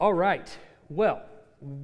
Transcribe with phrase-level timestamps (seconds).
[0.00, 0.50] All right.
[0.88, 1.22] Well,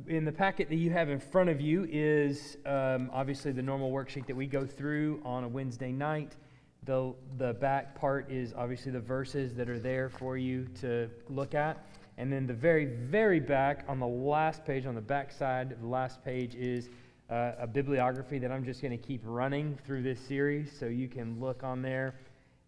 [0.08, 3.92] in the packet that you have in front of you is um, obviously the normal
[3.92, 6.35] worksheet that we go through on a Wednesday night.
[6.83, 11.54] The, the back part is obviously the verses that are there for you to look
[11.54, 11.87] at.
[12.19, 15.81] And then the very, very back on the last page, on the back side of
[15.81, 16.88] the last page, is
[17.30, 21.06] uh, a bibliography that I'm just going to keep running through this series so you
[21.06, 22.16] can look on there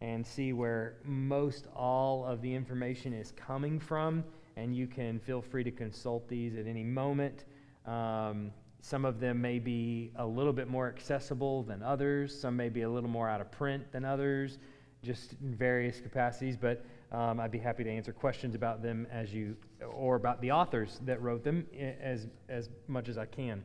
[0.01, 4.23] and see where most all of the information is coming from
[4.57, 7.45] and you can feel free to consult these at any moment.
[7.87, 12.69] Um, some of them may be a little bit more accessible than others, some may
[12.69, 14.59] be a little more out of print than others,
[15.03, 16.57] just in various capacities.
[16.57, 19.57] But um, I'd be happy to answer questions about them as you,
[19.93, 21.67] or about the authors that wrote them
[22.01, 23.65] as, as much as I can.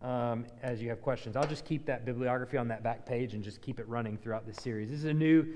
[0.00, 3.42] Um, as you have questions, I'll just keep that bibliography on that back page and
[3.42, 4.90] just keep it running throughout this series.
[4.90, 5.46] This is a new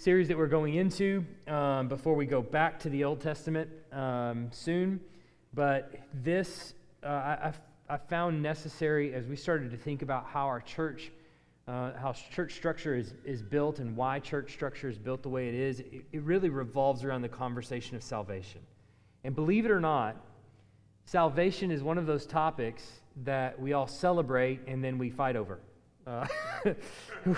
[0.00, 4.48] series that we're going into um, before we go back to the Old Testament um,
[4.52, 5.00] soon.
[5.52, 7.52] But this uh, I,
[7.88, 11.10] I, found necessary as we started to think about how our church,
[11.66, 15.48] uh, how church structure is, is built and why church structure is built the way
[15.48, 15.80] it is.
[15.80, 18.60] It, it really revolves around the conversation of salvation.
[19.24, 20.16] And believe it or not,
[21.06, 25.58] salvation is one of those topics that we all celebrate and then we fight over.
[26.08, 26.26] Uh,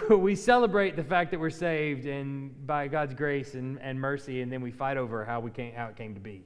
[0.17, 4.53] we celebrate the fact that we're saved and by God's grace and, and mercy, and
[4.53, 6.45] then we fight over how, we came, how it came to be,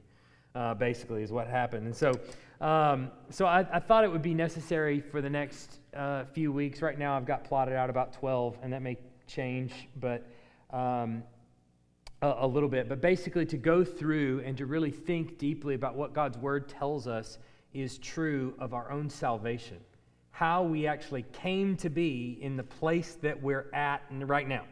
[0.55, 1.85] uh, basically, is what happened.
[1.85, 2.13] And so,
[2.61, 6.81] um, so I, I, thought it would be necessary for the next uh, few weeks.
[6.81, 10.27] Right now, I've got plotted out about 12, and that may change, but
[10.71, 11.21] um,
[12.23, 12.89] a, a little bit.
[12.89, 17.05] But basically, to go through and to really think deeply about what God's Word tells
[17.07, 17.37] us
[17.71, 19.77] is true of our own salvation
[20.35, 24.65] how we actually came to be in the place that we're at right now.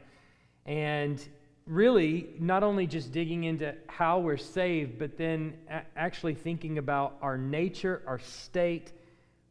[0.66, 1.25] And
[1.66, 5.53] really, not only just digging into how we're saved, but then
[5.95, 8.92] actually thinking about our nature, our state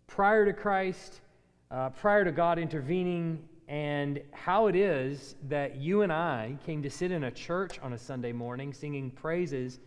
[0.07, 1.23] prior to Christ,
[1.71, 6.91] uh, prior to God intervening, and how it is that you and I came to
[6.91, 9.81] sit in a church on a Sunday morning singing praises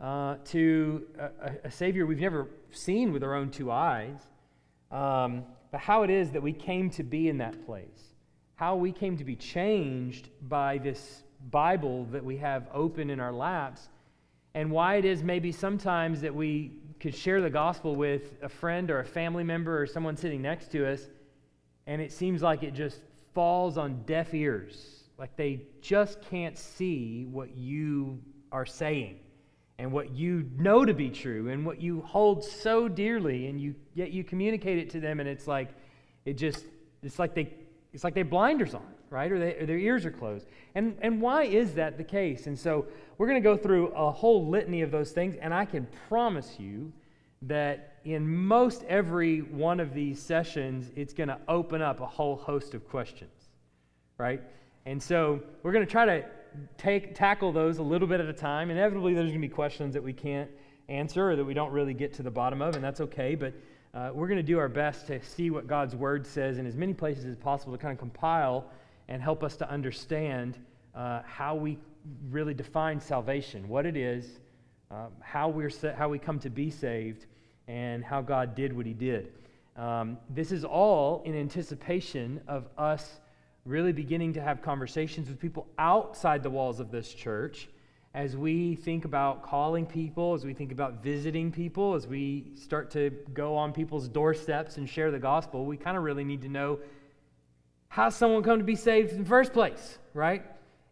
[0.00, 4.20] uh, to a, a, Savior we've never seen with our own two eyes.
[4.96, 8.14] Um, but how it is that we came to be in that place,
[8.54, 13.32] how we came to be changed by this Bible that we have open in our
[13.32, 13.90] laps,
[14.54, 18.90] and why it is maybe sometimes that we could share the gospel with a friend
[18.90, 21.10] or a family member or someone sitting next to us,
[21.86, 23.02] and it seems like it just
[23.34, 25.04] falls on deaf ears.
[25.18, 28.18] Like they just can't see what you
[28.50, 29.18] are saying
[29.78, 33.74] and what you know to be true and what you hold so dearly and you
[33.94, 35.74] yet you communicate it to them and it's like
[36.24, 36.64] it just
[37.02, 37.52] it's like they
[37.92, 39.30] it's like they blinders on right?
[39.30, 40.46] Or, they, or their ears are closed.
[40.74, 42.48] And and why is that the case?
[42.48, 42.86] And so
[43.18, 46.56] we're going to go through a whole litany of those things and i can promise
[46.58, 46.92] you
[47.42, 52.36] that in most every one of these sessions it's going to open up a whole
[52.36, 53.30] host of questions
[54.18, 54.40] right?
[54.86, 56.24] And so we're going to try to
[56.78, 58.70] take, tackle those a little bit at a time.
[58.70, 60.50] Inevitably, there's going to be questions that we can't
[60.88, 63.34] answer or that we don't really get to the bottom of, and that's okay.
[63.34, 63.54] But
[63.94, 66.76] uh, we're going to do our best to see what God's Word says in as
[66.76, 68.70] many places as possible to kind of compile
[69.08, 70.58] and help us to understand
[70.94, 71.78] uh, how we
[72.30, 74.38] really define salvation, what it is,
[74.90, 77.26] uh, how, we're sa- how we come to be saved,
[77.68, 79.32] and how God did what He did.
[79.76, 83.20] Um, this is all in anticipation of us
[83.66, 87.68] really beginning to have conversations with people outside the walls of this church
[88.14, 92.90] as we think about calling people, as we think about visiting people, as we start
[92.90, 96.48] to go on people's doorsteps and share the gospel, we kind of really need to
[96.48, 96.78] know
[97.88, 100.44] how someone come to be saved in the first place, right?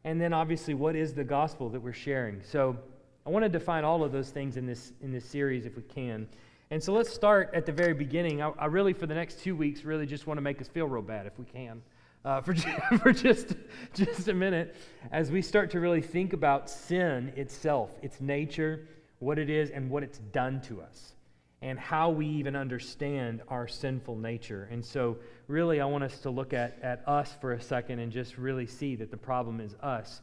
[0.04, 2.42] And then obviously what is the gospel that we're sharing.
[2.42, 2.76] So
[3.24, 5.82] I want to define all of those things in this in this series if we
[5.82, 6.28] can.
[6.70, 8.42] And so let's start at the very beginning.
[8.42, 10.86] I, I really, for the next two weeks, really just want to make us feel
[10.86, 11.80] real bad if we can
[12.24, 12.54] uh, for,
[12.98, 13.54] for just,
[13.92, 14.74] just a minute
[15.12, 19.90] as we start to really think about sin itself, its nature, what it is, and
[19.90, 21.14] what it's done to us,
[21.62, 24.68] and how we even understand our sinful nature.
[24.70, 25.18] And so,
[25.48, 28.66] really, I want us to look at, at us for a second and just really
[28.66, 30.20] see that the problem is us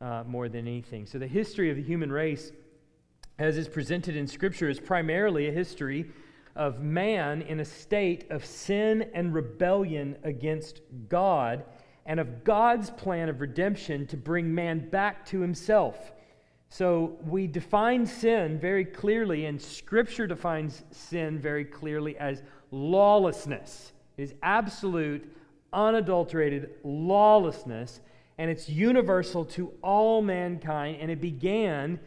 [0.00, 1.06] uh, more than anything.
[1.06, 2.52] So, the history of the human race,
[3.38, 6.10] as is presented in Scripture, is primarily a history
[6.54, 11.64] of man in a state of sin and rebellion against God
[12.04, 16.12] and of God's plan of redemption to bring man back to himself.
[16.68, 23.92] So we define sin very clearly, and Scripture defines sin very clearly as lawlessness.
[24.16, 25.30] It is absolute,
[25.72, 28.00] unadulterated lawlessness,
[28.38, 32.00] and it's universal to all mankind, and it began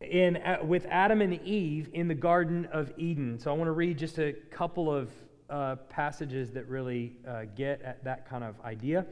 [0.00, 3.38] in, with Adam and Eve in the Garden of Eden.
[3.38, 5.10] So I want to read just a couple of
[5.48, 9.06] uh, passages that really uh, get at that kind of idea.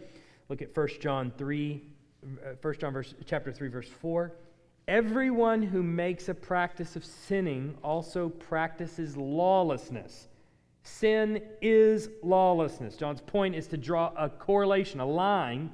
[0.49, 1.83] Look at 1 John 3,
[2.21, 4.33] 1 uh, John verse, chapter 3, verse 4.
[4.87, 10.29] Everyone who makes a practice of sinning also practices lawlessness.
[10.83, 12.97] Sin is lawlessness.
[12.97, 15.71] John's point is to draw a correlation, a line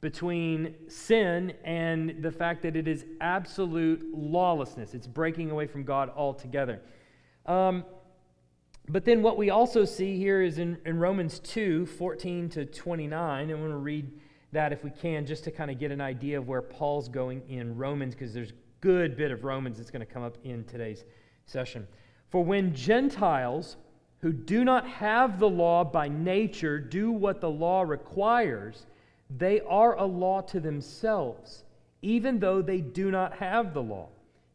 [0.00, 4.94] between sin and the fact that it is absolute lawlessness.
[4.94, 6.80] It's breaking away from God altogether.
[7.46, 7.84] Um,
[8.88, 13.42] but then what we also see here is in, in Romans 2 14 to 29.
[13.42, 14.10] And I want to read
[14.52, 17.42] that if we can, just to kind of get an idea of where Paul's going
[17.48, 20.64] in Romans, because there's a good bit of Romans that's going to come up in
[20.64, 21.04] today's
[21.46, 21.86] session.
[22.30, 23.76] For when Gentiles
[24.22, 28.86] who do not have the law by nature do what the law requires,
[29.36, 31.64] they are a law to themselves,
[32.02, 34.08] even though they do not have the law.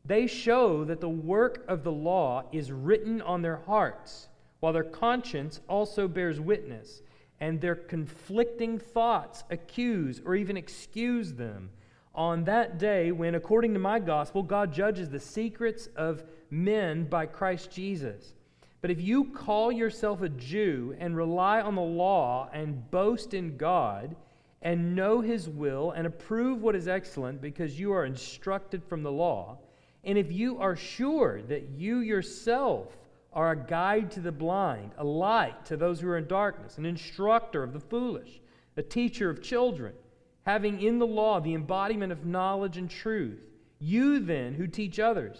[0.04, 4.28] They show that the work of the law is written on their hearts,
[4.60, 7.02] while their conscience also bears witness,
[7.40, 11.70] and their conflicting thoughts accuse or even excuse them.
[12.14, 17.26] On that day, when, according to my gospel, God judges the secrets of men by
[17.26, 18.34] Christ Jesus.
[18.82, 23.58] But if you call yourself a Jew and rely on the law and boast in
[23.58, 24.16] God,
[24.66, 29.12] and know his will and approve what is excellent because you are instructed from the
[29.12, 29.60] law,
[30.04, 32.98] and if you are sure that you yourself
[33.32, 36.86] are a guide to the blind, a light to those who are in darkness, an
[36.86, 38.42] instructor of the foolish,
[38.76, 39.94] a teacher of children,
[40.48, 43.48] having in the law the embodiment of knowledge and truth,
[43.78, 45.38] you then who teach others,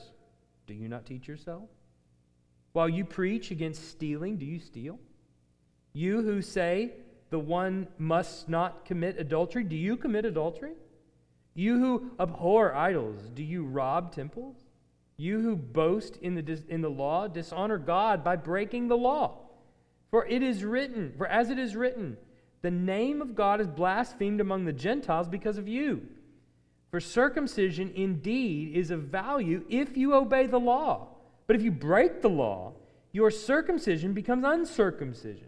[0.68, 1.68] do you not teach yourself?
[2.74, 5.00] While you preach against stealing, do you steal?
[5.94, 6.92] You who say,
[7.30, 9.64] the one must not commit adultery.
[9.64, 10.74] Do you commit adultery?
[11.54, 14.58] You who abhor idols, do you rob temples?
[15.18, 19.38] You who boast in the, in the law, dishonor God by breaking the law.
[20.12, 22.18] For it is written, for as it is written,
[22.62, 26.02] the name of God is blasphemed among the Gentiles because of you.
[26.92, 31.10] For circumcision indeed is of value if you obey the law.
[31.48, 32.74] But if you break the law,
[33.12, 35.48] your circumcision becomes uncircumcision.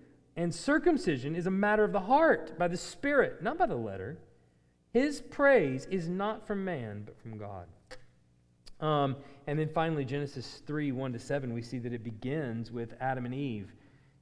[0.35, 4.17] and circumcision is a matter of the heart, by the Spirit, not by the letter.
[4.93, 7.67] His praise is not from man, but from God.
[8.79, 9.17] Um,
[9.47, 13.25] and then finally, Genesis 3 1 to 7, we see that it begins with Adam
[13.25, 13.73] and Eve.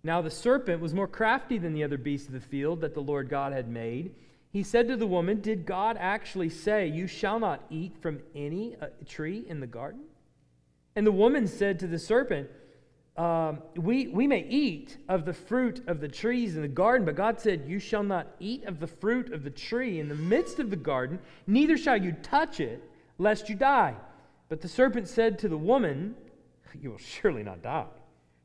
[0.03, 3.01] Now the serpent was more crafty than the other beasts of the field that the
[3.01, 4.15] Lord God had made.
[4.51, 8.75] He said to the woman, Did God actually say, You shall not eat from any
[8.81, 10.01] uh, tree in the garden?
[10.95, 12.50] And the woman said to the serpent,
[13.19, 17.16] um, we, we may eat of the fruit of the trees in the garden, but
[17.16, 20.60] God said, You shall not eat of the fruit of the tree in the midst
[20.60, 22.81] of the garden, neither shall you touch it,
[23.18, 23.95] lest you die.
[24.48, 26.16] But the serpent said to the woman,
[26.80, 27.88] You will surely not die.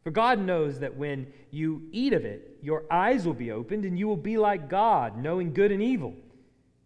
[0.03, 3.97] For God knows that when you eat of it, your eyes will be opened, and
[3.97, 6.15] you will be like God, knowing good and evil.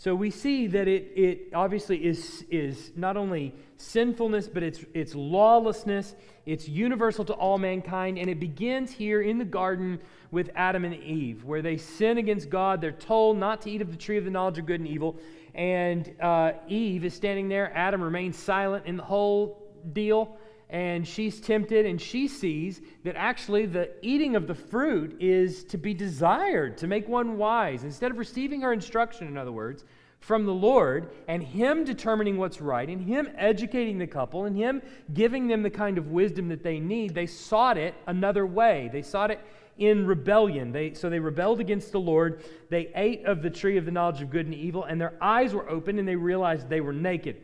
[0.00, 5.12] So we see that it, it obviously is, is not only sinfulness, but it's, it's
[5.12, 6.14] lawlessness.
[6.46, 8.16] It's universal to all mankind.
[8.16, 9.98] And it begins here in the garden
[10.30, 12.80] with Adam and Eve, where they sin against God.
[12.80, 15.18] They're told not to eat of the tree of the knowledge of good and evil.
[15.52, 17.76] And uh, Eve is standing there.
[17.76, 20.38] Adam remains silent in the whole deal
[20.70, 25.78] and she's tempted and she sees that actually the eating of the fruit is to
[25.78, 27.84] be desired to make one wise.
[27.84, 29.84] Instead of receiving her instruction, in other words,
[30.20, 34.82] from the Lord and Him determining what's right and Him educating the couple and Him
[35.14, 38.90] giving them the kind of wisdom that they need, they sought it another way.
[38.92, 39.40] They sought it
[39.78, 40.72] in rebellion.
[40.72, 42.42] They, so they rebelled against the Lord.
[42.68, 45.54] They ate of the tree of the knowledge of good and evil, and their eyes
[45.54, 47.40] were opened and they realized they were naked.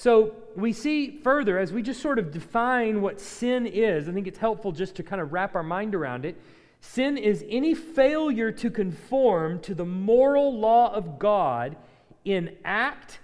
[0.00, 4.26] So we see further, as we just sort of define what sin is, I think
[4.26, 6.36] it's helpful just to kind of wrap our mind around it,
[6.80, 11.76] Sin is any failure to conform to the moral law of God
[12.24, 13.20] in act,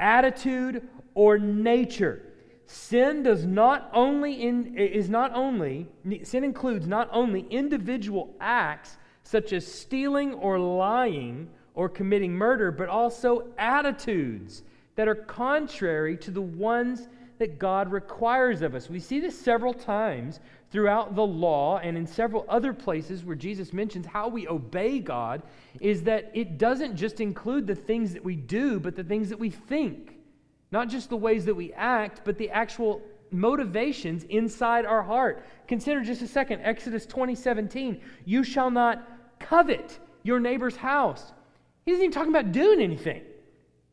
[0.00, 2.22] attitude, or nature.
[2.66, 5.86] Sin does not only in, is not only
[6.24, 12.88] sin includes not only individual acts such as stealing or lying or committing murder, but
[12.88, 14.62] also attitudes
[14.96, 18.88] that are contrary to the ones that God requires of us.
[18.88, 23.72] We see this several times throughout the law and in several other places where Jesus
[23.72, 25.42] mentions how we obey God
[25.80, 29.38] is that it doesn't just include the things that we do, but the things that
[29.38, 30.18] we think.
[30.72, 35.44] Not just the ways that we act, but the actual motivations inside our heart.
[35.68, 38.00] Consider just a second Exodus 20 17.
[38.24, 39.06] You shall not
[39.38, 41.32] covet your neighbor's house.
[41.84, 43.22] He isn't even talking about doing anything.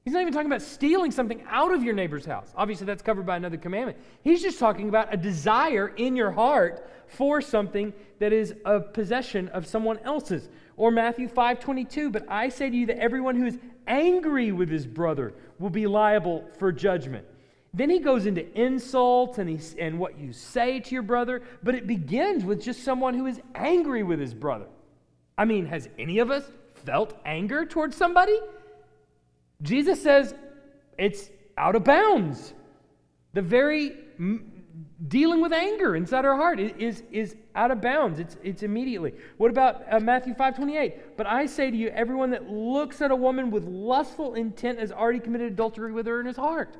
[0.03, 2.51] He's not even talking about stealing something out of your neighbor's house.
[2.57, 3.97] Obviously, that's covered by another commandment.
[4.21, 9.47] He's just talking about a desire in your heart for something that is a possession
[9.49, 10.49] of someone else's.
[10.75, 13.57] Or Matthew 5 22, but I say to you that everyone who is
[13.87, 17.25] angry with his brother will be liable for judgment.
[17.73, 21.87] Then he goes into insults and, and what you say to your brother, but it
[21.87, 24.67] begins with just someone who is angry with his brother.
[25.37, 26.43] I mean, has any of us
[26.85, 28.37] felt anger towards somebody?
[29.63, 30.35] Jesus says
[30.97, 32.53] it's out of bounds.
[33.33, 33.97] The very
[35.07, 38.19] dealing with anger inside our heart is, is out of bounds.
[38.19, 39.13] It's, it's immediately.
[39.37, 41.17] What about uh, Matthew 5 28?
[41.17, 44.91] But I say to you, everyone that looks at a woman with lustful intent has
[44.91, 46.75] already committed adultery with her in his heart.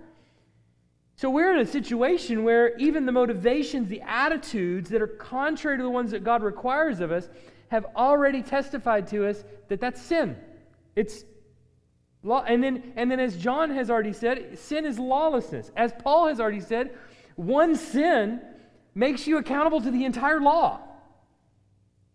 [1.15, 5.83] So we're in a situation where even the motivations, the attitudes that are contrary to
[5.83, 7.29] the ones that God requires of us
[7.69, 10.35] have already testified to us that that's sin.
[10.95, 11.23] It's
[12.23, 15.71] And then, and then as John has already said, sin is lawlessness.
[15.75, 16.95] As Paul has already said,
[17.35, 18.41] one sin
[18.95, 20.79] makes you accountable to the entire law.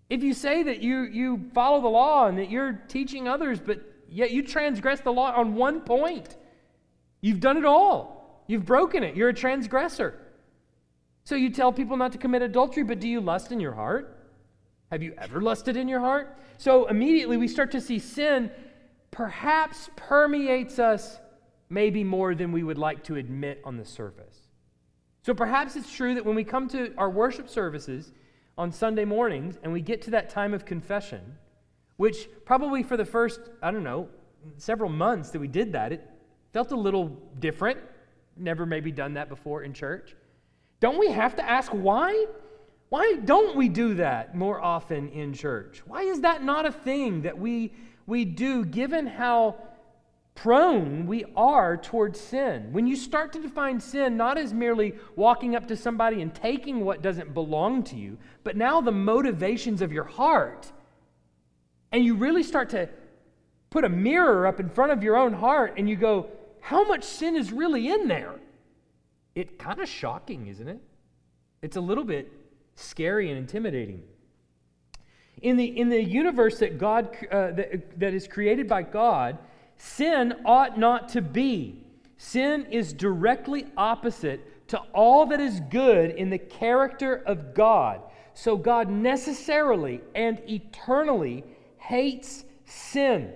[0.08, 3.82] If you say that you, you follow the law and that you're teaching others, but
[4.08, 6.36] yet you transgress the law on one point,
[7.20, 8.42] you've done it all.
[8.46, 9.14] You've broken it.
[9.14, 10.18] You're a transgressor.
[11.24, 14.16] So you tell people not to commit adultery, but do you lust in your heart?
[14.90, 16.38] Have you ever lusted in your heart?
[16.56, 18.50] So immediately we start to see sin
[19.10, 21.18] perhaps permeates us
[21.70, 24.48] maybe more than we would like to admit on the surface.
[25.22, 28.12] So perhaps it's true that when we come to our worship services
[28.56, 31.36] on Sunday mornings and we get to that time of confession,
[31.96, 34.08] which probably for the first, I don't know,
[34.56, 36.08] several months that we did that, it
[36.52, 37.08] felt a little
[37.40, 37.78] different.
[38.36, 40.16] Never maybe done that before in church.
[40.80, 42.26] Don't we have to ask why?
[42.88, 45.82] Why don't we do that more often in church?
[45.86, 47.74] Why is that not a thing that we,
[48.08, 49.54] we do given how
[50.34, 52.72] prone we are towards sin.
[52.72, 56.86] When you start to define sin not as merely walking up to somebody and taking
[56.86, 60.72] what doesn't belong to you, but now the motivations of your heart,
[61.92, 62.88] and you really start to
[63.68, 67.04] put a mirror up in front of your own heart and you go, how much
[67.04, 68.36] sin is really in there?
[69.34, 70.80] It's kind of shocking, isn't it?
[71.60, 72.32] It's a little bit
[72.74, 74.02] scary and intimidating.
[75.42, 79.38] In the, in the universe that God uh, that, that is created by God,
[79.78, 81.84] Sin ought not to be.
[82.16, 88.02] Sin is directly opposite to all that is good in the character of God.
[88.34, 91.44] So God necessarily and eternally
[91.78, 93.32] hates sin.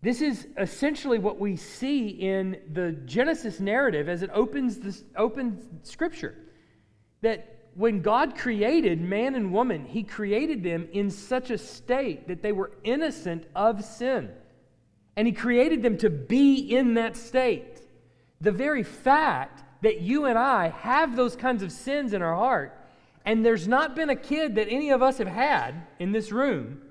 [0.00, 5.68] This is essentially what we see in the Genesis narrative as it opens this opens
[5.88, 6.36] scripture.
[7.20, 12.42] That when God created man and woman, he created them in such a state that
[12.42, 14.30] they were innocent of sin
[15.18, 17.80] and He created them to be in that state.
[18.40, 22.72] The very fact that you and I have those kinds of sins in our heart,
[23.24, 26.82] and there's not been a kid that any of us have had in this room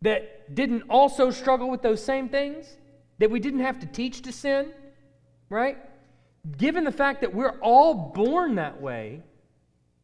[0.00, 2.78] that didn't also struggle with those same things,
[3.18, 4.72] that we didn't have to teach to sin,
[5.50, 5.76] right?
[6.56, 9.20] Given the fact that we're all born that way,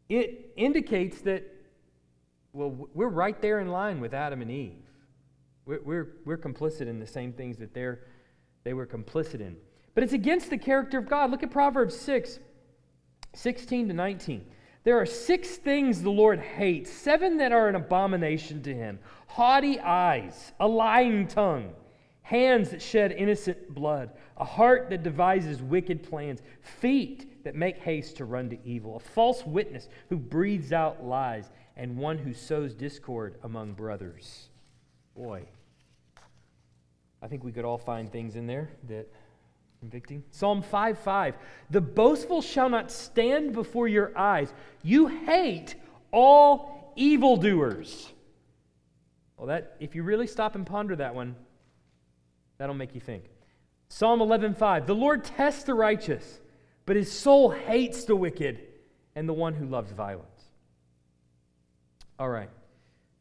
[0.08, 1.44] it indicates that,
[2.52, 4.82] well, we're right there in line with Adam and Eve.
[5.64, 8.00] We're, we're, we're complicit in the same things that they're,
[8.64, 9.56] they were complicit in.
[9.94, 11.30] But it's against the character of God.
[11.30, 12.38] Look at Proverbs 6
[13.34, 14.46] 16 to 19.
[14.82, 19.78] There are six things the Lord hates, seven that are an abomination to him haughty
[19.80, 21.72] eyes, a lying tongue,
[22.22, 28.16] hands that shed innocent blood, a heart that devises wicked plans, feet that make haste
[28.16, 32.74] to run to evil, a false witness who breathes out lies, and one who sows
[32.74, 34.48] discord among brothers.
[35.14, 35.44] Boy,
[37.22, 39.06] I think we could all find things in there that
[39.78, 40.24] convicting.
[40.32, 41.36] Psalm 5 5.
[41.70, 44.52] The boastful shall not stand before your eyes.
[44.82, 45.76] You hate
[46.10, 48.12] all evildoers.
[49.36, 51.36] Well, that if you really stop and ponder that one,
[52.58, 53.22] that'll make you think.
[53.88, 56.40] Psalm 11:5 The Lord tests the righteous,
[56.86, 58.60] but his soul hates the wicked
[59.14, 60.44] and the one who loves violence.
[62.18, 62.50] All right.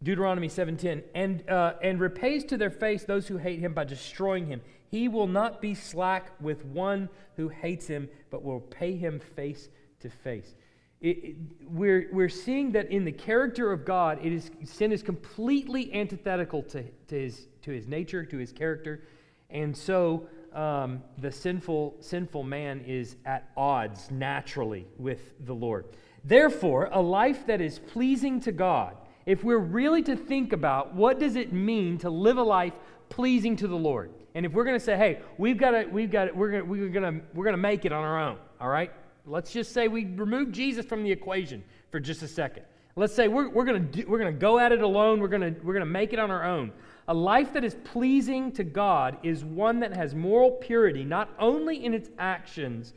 [0.04, 4.46] Deuteronomy 7:10 and uh, and repays to their face those who hate him by destroying
[4.46, 4.62] him.
[4.90, 9.70] He will not be slack with one who hates him, but will pay him face
[10.00, 10.56] to face.
[11.02, 11.36] It, it,
[11.68, 16.64] we're, we're seeing that in the character of God, it is, sin is completely antithetical
[16.64, 19.04] to, to, his, to his nature, to his character.
[19.50, 25.86] And so um, the sinful, sinful man is at odds naturally with the Lord.
[26.24, 28.96] Therefore, a life that is pleasing to God,
[29.26, 32.74] if we're really to think about what does it mean to live a life
[33.10, 36.12] pleasing to the Lord, and if we're going to say, hey, we've got to, we've
[36.12, 38.92] got to, we're going we're to, we're to make it on our own, all right?
[39.26, 42.64] Let's just say we remove Jesus from the equation for just a second.
[42.96, 45.20] Let's say we're, we're going to we're to go at it alone.
[45.20, 46.72] We're going to we're to make it on our own.
[47.08, 51.86] A life that is pleasing to God is one that has moral purity, not only
[51.86, 52.94] in its actions,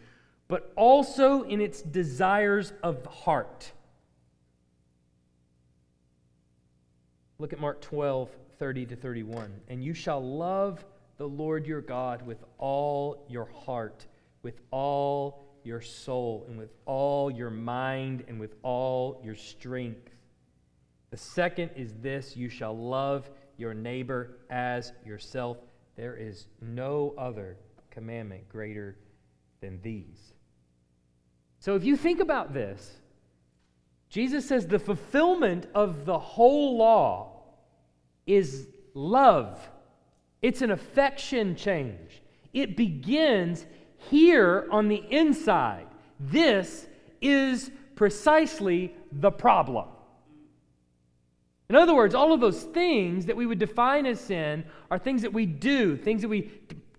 [0.49, 3.71] but also in its desires of heart.
[7.39, 9.53] Look at Mark 12, 30 to 31.
[9.69, 10.85] And you shall love
[11.19, 14.07] the Lord your God with all your heart,
[14.43, 20.11] with all your soul and with all your mind and with all your strength.
[21.11, 25.59] The second is this you shall love your neighbor as yourself.
[25.97, 27.59] There is no other
[27.91, 28.97] commandment greater
[29.61, 30.33] than these.
[31.59, 32.97] So if you think about this,
[34.09, 37.43] Jesus says the fulfillment of the whole law
[38.27, 39.59] is love.
[40.41, 42.23] It's an affection change.
[42.55, 45.87] It begins here on the inside.
[46.21, 46.87] This
[47.21, 49.89] is precisely the problem.
[51.71, 55.21] In other words, all of those things that we would define as sin are things
[55.21, 56.51] that we do, things that we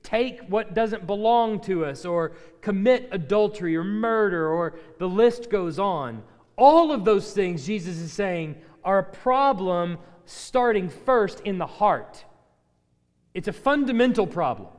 [0.04, 5.80] take what doesn't belong to us, or commit adultery or murder, or the list goes
[5.80, 6.22] on.
[6.56, 12.24] All of those things, Jesus is saying, are a problem starting first in the heart.
[13.34, 14.70] It's a fundamental problem.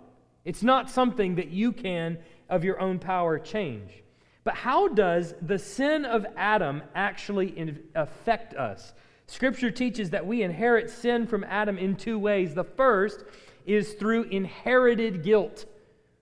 [0.45, 4.05] It's not something that you can, of your own power, change.
[4.45, 8.93] But how does the sin of Adam actually affect us?
[9.31, 12.53] Scripture teaches that we inherit sin from Adam in two ways.
[12.53, 13.23] The first
[13.65, 15.67] is through inherited guilt.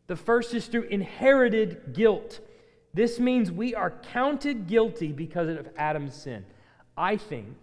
[0.08, 2.40] The first is through inherited guilt.
[2.92, 6.44] This means we are counted guilty because of Adam's sin.
[6.98, 7.56] I think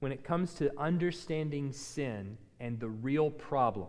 [0.00, 3.88] when it comes to understanding sin and the real problem,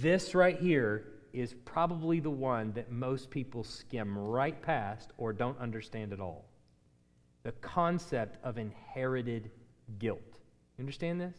[0.00, 5.58] this right here is probably the one that most people skim right past or don't
[5.58, 6.49] understand at all.
[7.42, 9.50] The concept of inherited
[9.98, 10.20] guilt.
[10.76, 11.36] You understand this?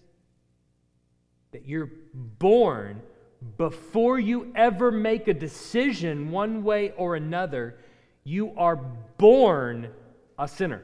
[1.51, 3.01] That you're born
[3.57, 7.77] before you ever make a decision one way or another,
[8.23, 8.75] you are
[9.17, 9.89] born
[10.37, 10.83] a sinner.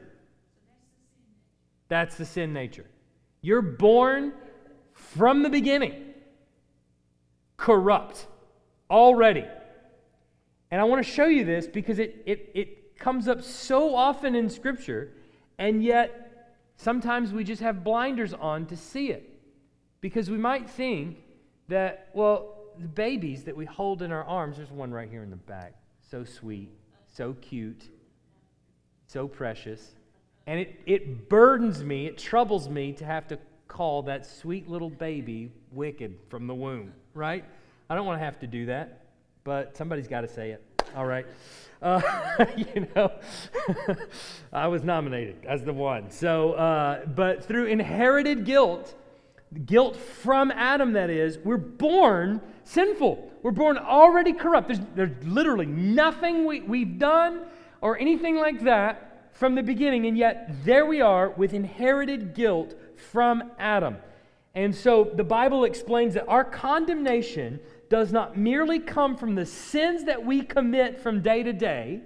[1.88, 2.86] That's the sin nature.
[3.40, 4.32] You're born
[4.92, 6.08] from the beginning
[7.56, 8.26] corrupt
[8.90, 9.44] already.
[10.70, 14.34] And I want to show you this because it, it, it comes up so often
[14.34, 15.12] in Scripture,
[15.58, 19.34] and yet sometimes we just have blinders on to see it.
[20.00, 21.18] Because we might think
[21.68, 25.30] that, well, the babies that we hold in our arms, there's one right here in
[25.30, 26.70] the back, so sweet,
[27.06, 27.88] so cute,
[29.06, 29.94] so precious.
[30.46, 34.90] And it, it burdens me, it troubles me to have to call that sweet little
[34.90, 37.44] baby wicked from the womb, right?
[37.90, 39.06] I don't want to have to do that,
[39.44, 40.64] but somebody's got to say it.
[40.96, 41.26] All right.
[41.80, 42.00] Uh,
[42.56, 43.12] you know,
[44.52, 46.10] I was nominated as the one.
[46.10, 48.94] So, uh, but through inherited guilt,
[49.64, 53.30] guilt from Adam, that is, we're born sinful.
[53.42, 54.68] We're born already corrupt.
[54.68, 57.42] There's, there's literally nothing we, we've done
[57.80, 62.74] or anything like that from the beginning, and yet there we are with inherited guilt
[63.12, 63.96] from Adam.
[64.54, 70.04] And so the Bible explains that our condemnation does not merely come from the sins
[70.04, 72.00] that we commit from day to day,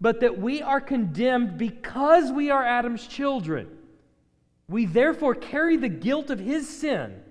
[0.00, 3.68] but that we are condemned because we are Adam's children.
[4.68, 7.22] We therefore carry the guilt of his sin.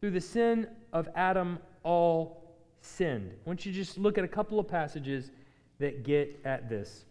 [0.00, 3.32] Through the sin of Adam, all sinned.
[3.32, 5.30] I want you to just look at a couple of passages
[5.78, 7.04] that get at this.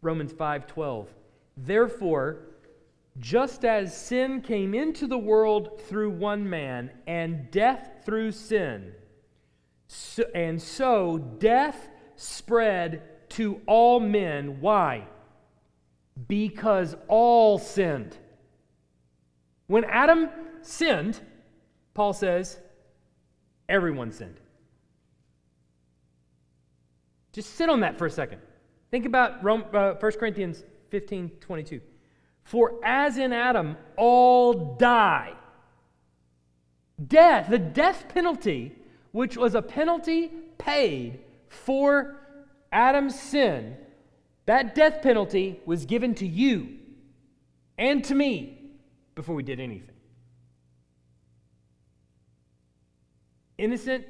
[0.00, 1.08] Romans 5:12.
[1.56, 2.38] Therefore,
[3.20, 8.92] just as sin came into the world through one man, and death through sin,
[9.86, 14.60] so, and so death spread to all men.
[14.60, 15.06] Why?
[16.26, 18.16] because all sinned.
[19.66, 20.30] When Adam
[20.62, 21.20] sinned,
[21.94, 22.58] Paul says,
[23.68, 24.40] everyone sinned.
[27.32, 28.40] Just sit on that for a second.
[28.90, 31.80] Think about Rome, uh, 1 Corinthians 15 22.
[32.48, 35.34] For as in Adam all die,
[37.06, 38.74] death, the death penalty,
[39.12, 42.16] which was a penalty paid for
[42.72, 43.76] Adam's sin,
[44.46, 46.78] that death penalty was given to you
[47.76, 48.70] and to me
[49.14, 49.94] before we did anything.
[53.58, 54.06] Innocent,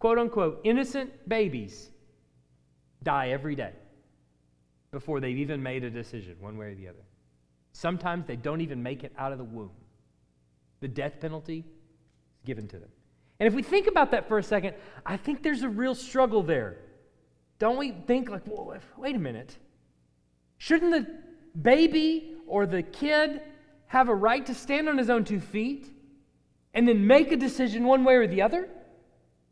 [0.00, 1.88] quote unquote, innocent babies
[3.04, 3.74] die every day
[4.90, 7.04] before they've even made a decision, one way or the other.
[7.76, 9.70] Sometimes they don't even make it out of the womb.
[10.80, 12.88] The death penalty is given to them.
[13.38, 16.42] And if we think about that for a second, I think there's a real struggle
[16.42, 16.78] there.
[17.58, 18.44] Don't we think, like,
[18.96, 19.58] wait a minute.
[20.56, 21.06] Shouldn't the
[21.60, 23.42] baby or the kid
[23.88, 25.86] have a right to stand on his own two feet
[26.72, 28.70] and then make a decision one way or the other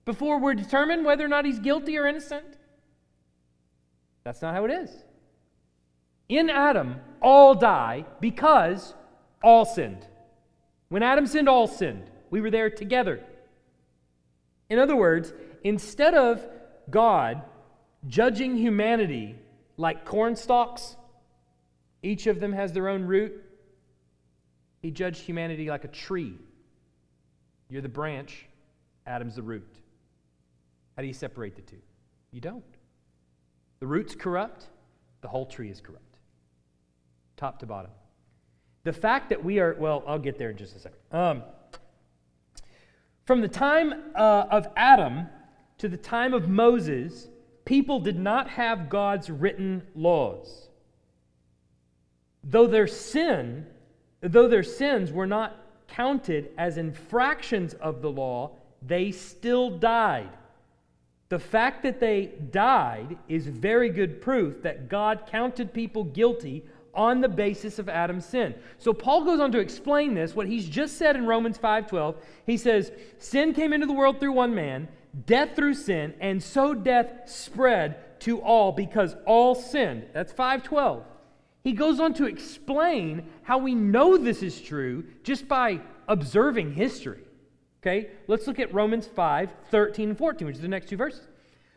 [0.07, 2.57] before we're determined whether or not he's guilty or innocent?
[4.25, 4.91] That's not how it is.
[6.29, 8.95] In Adam, all die because
[9.43, 10.07] all sinned.
[10.89, 12.11] When Adam sinned, all sinned.
[12.31, 13.21] We were there together.
[14.71, 15.33] In other words,
[15.63, 16.45] instead of
[16.91, 17.43] God
[18.07, 19.37] judging humanity
[19.77, 20.97] like corn stalks,
[22.03, 23.43] each of them has their own root,
[24.83, 26.39] he judged humanity like a tree.
[27.69, 28.47] You're the branch,
[29.07, 29.77] Adam's the root.
[30.97, 31.81] How do you separate the two?
[32.31, 32.65] You don't.
[33.81, 34.67] The root's corrupt,
[35.23, 36.04] the whole tree is corrupt
[37.37, 37.91] top to bottom.
[38.85, 40.99] The fact that we are, well, I'll get there in just a second.
[41.11, 41.43] Um,
[43.25, 45.27] from the time uh, of Adam
[45.79, 47.29] to the time of Moses,
[47.65, 50.69] people did not have God's written laws.
[52.43, 53.67] Though their sin,
[54.21, 55.57] though their sins were not
[55.89, 60.29] counted as infractions of the law, they still died.
[61.31, 66.65] The fact that they died is very good proof that God counted people guilty
[66.95, 68.55] on the basis of Adam's sin.
[68.79, 72.17] So Paul goes on to explain this, what he's just said in Romans 5:12.
[72.47, 74.89] He says, "Sin came into the world through one man,
[75.27, 81.05] death through sin, and so death spread to all because all sinned." That's 5:12.
[81.63, 87.23] He goes on to explain how we know this is true just by observing history.
[87.83, 88.11] Okay?
[88.29, 91.27] Let's look at Romans 5, 13 and 14, which is the next two verses.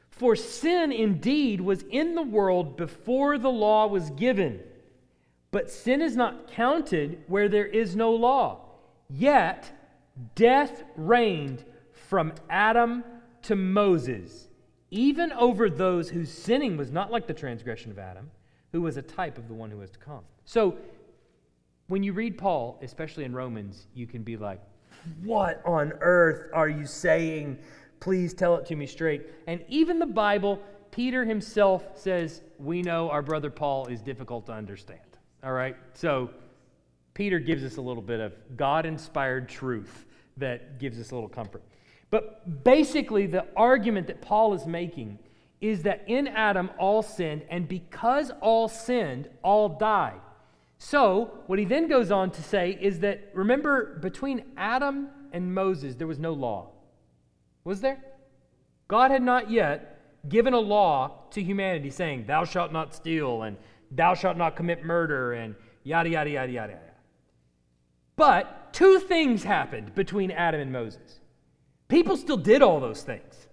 [0.09, 4.61] For sin indeed was in the world before the law was given
[5.51, 8.65] but sin is not counted where there is no law.
[9.09, 9.71] Yet,
[10.35, 13.03] death reigned from Adam
[13.43, 14.49] to Moses,
[14.91, 18.29] even over those whose sinning was not like the transgression of Adam,
[18.71, 20.23] who was a type of the one who was to come.
[20.45, 20.77] So,
[21.87, 24.61] when you read Paul, especially in Romans, you can be like,
[25.23, 27.59] What on earth are you saying?
[27.99, 29.27] Please tell it to me straight.
[29.47, 34.51] And even the Bible, Peter himself says, We know our brother Paul is difficult to
[34.51, 34.99] understand.
[35.47, 35.77] All right?
[35.93, 36.29] So
[37.13, 40.05] Peter gives us a little bit of God inspired truth
[40.35, 41.63] that gives us a little comfort.
[42.09, 45.19] But basically, the argument that Paul is making
[45.61, 50.19] is that in Adam all sinned, and because all sinned, all died.
[50.79, 55.95] So, what he then goes on to say is that remember, between Adam and Moses,
[55.95, 56.71] there was no law.
[57.63, 58.03] Was there?
[58.89, 63.55] God had not yet given a law to humanity saying, Thou shalt not steal, and
[63.91, 66.83] thou shalt not commit murder, and yada, yada, yada, yada, yada.
[68.15, 71.19] But two things happened between Adam and Moses.
[71.87, 73.47] People still did all those things,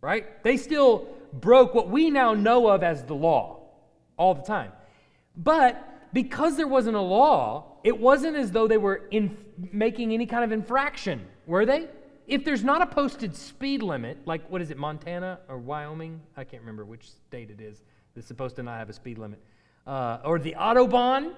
[0.00, 0.42] right?
[0.42, 3.60] They still broke what we now know of as the law
[4.16, 4.72] all the time.
[5.36, 9.36] But because there wasn't a law, it wasn't as though they were in
[9.72, 11.88] making any kind of infraction, were they?
[12.26, 16.20] If there's not a posted speed limit, like what is it, Montana or Wyoming?
[16.36, 17.82] I can't remember which state it is
[18.14, 19.42] that's supposed to not have a speed limit
[19.86, 21.32] uh, or the Autobahn.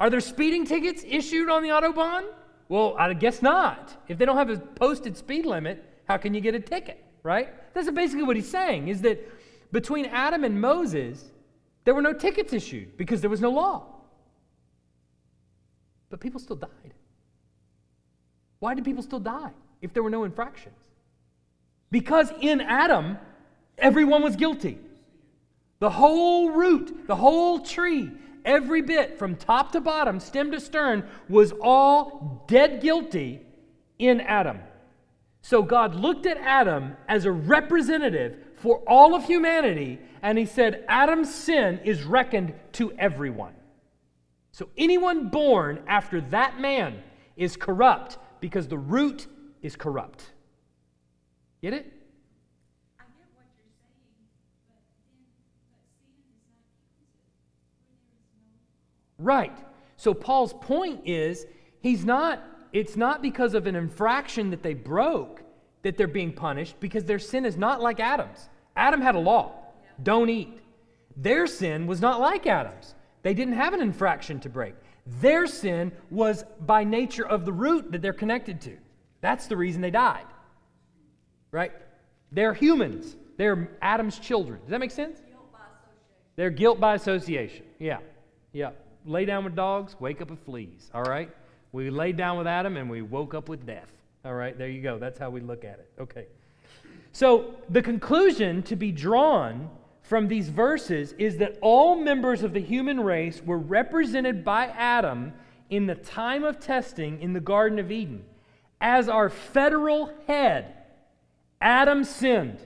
[0.00, 2.24] Are there speeding tickets issued on the Autobahn?
[2.68, 4.02] Well, I guess not.
[4.08, 7.48] If they don't have a posted speed limit, how can you get a ticket, right?
[7.74, 9.18] That's basically what he's saying is that
[9.72, 11.30] between Adam and Moses,
[11.84, 13.86] there were no tickets issued because there was no law.
[16.10, 16.94] But people still died.
[18.58, 20.76] Why did people still die if there were no infractions?
[21.90, 23.18] Because in Adam,
[23.78, 24.78] everyone was guilty.
[25.82, 28.12] The whole root, the whole tree,
[28.44, 33.40] every bit from top to bottom, stem to stern, was all dead guilty
[33.98, 34.60] in Adam.
[35.40, 40.84] So God looked at Adam as a representative for all of humanity, and he said,
[40.86, 43.54] Adam's sin is reckoned to everyone.
[44.52, 47.02] So anyone born after that man
[47.36, 49.26] is corrupt because the root
[49.62, 50.30] is corrupt.
[51.60, 51.92] Get it?
[53.00, 54.28] I get what you're saying, but then,
[54.68, 56.62] but sin is not counted where
[58.14, 59.56] there is no Right.
[59.96, 61.46] So Paul's point is
[61.80, 65.42] he's not it's not because of an infraction that they broke
[65.82, 68.48] that they're being punished because their sin is not like Adam's.
[68.76, 69.52] Adam had a law.
[70.02, 70.58] Don't eat.
[71.16, 72.94] Their sin was not like Adam's.
[73.22, 74.74] They didn't have an infraction to break.
[75.20, 78.76] Their sin was by nature of the root that they're connected to.
[79.20, 80.24] That's the reason they died.
[81.50, 81.72] Right?
[82.30, 83.16] They're humans.
[83.36, 84.60] They're Adam's children.
[84.60, 85.20] Does that make sense?
[86.36, 87.66] They're guilt by association.
[87.78, 87.98] Yeah.
[88.52, 88.70] Yeah.
[89.04, 90.90] Lay down with dogs, wake up with fleas.
[90.94, 91.30] All right?
[91.72, 93.88] We laid down with Adam and we woke up with death.
[94.24, 94.56] All right?
[94.56, 94.98] There you go.
[94.98, 95.90] That's how we look at it.
[96.00, 96.26] Okay.
[97.12, 99.68] So, the conclusion to be drawn
[100.02, 105.32] from these verses is that all members of the human race were represented by Adam
[105.70, 108.24] in the time of testing in the Garden of Eden.
[108.80, 110.74] As our federal head,
[111.60, 112.58] Adam sinned,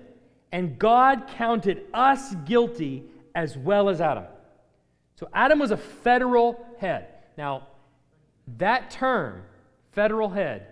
[0.51, 4.25] and God counted us guilty as well as Adam.
[5.19, 7.09] So, Adam was a federal head.
[7.39, 7.69] Now,
[8.59, 9.43] that term,
[9.93, 10.67] federal head,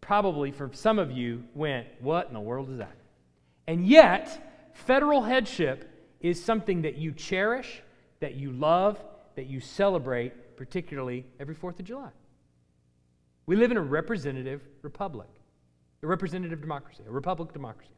[0.00, 2.96] probably for some of you went, What in the world is that?
[3.66, 7.82] And yet, federal headship is something that you cherish,
[8.20, 9.02] that you love,
[9.36, 12.10] that you celebrate, particularly every 4th of July.
[13.46, 15.28] We live in a representative republic,
[16.02, 17.90] a representative democracy, a republic democracy.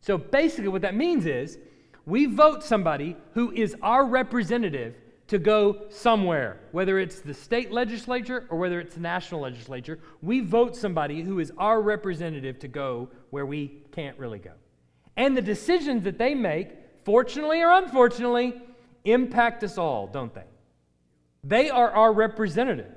[0.00, 1.58] So basically, what that means is
[2.06, 4.94] we vote somebody who is our representative
[5.28, 9.98] to go somewhere, whether it's the state legislature or whether it's the national legislature.
[10.22, 14.52] We vote somebody who is our representative to go where we can't really go.
[15.16, 16.70] And the decisions that they make,
[17.04, 18.54] fortunately or unfortunately,
[19.04, 20.44] impact us all, don't they?
[21.44, 22.94] They are our representative.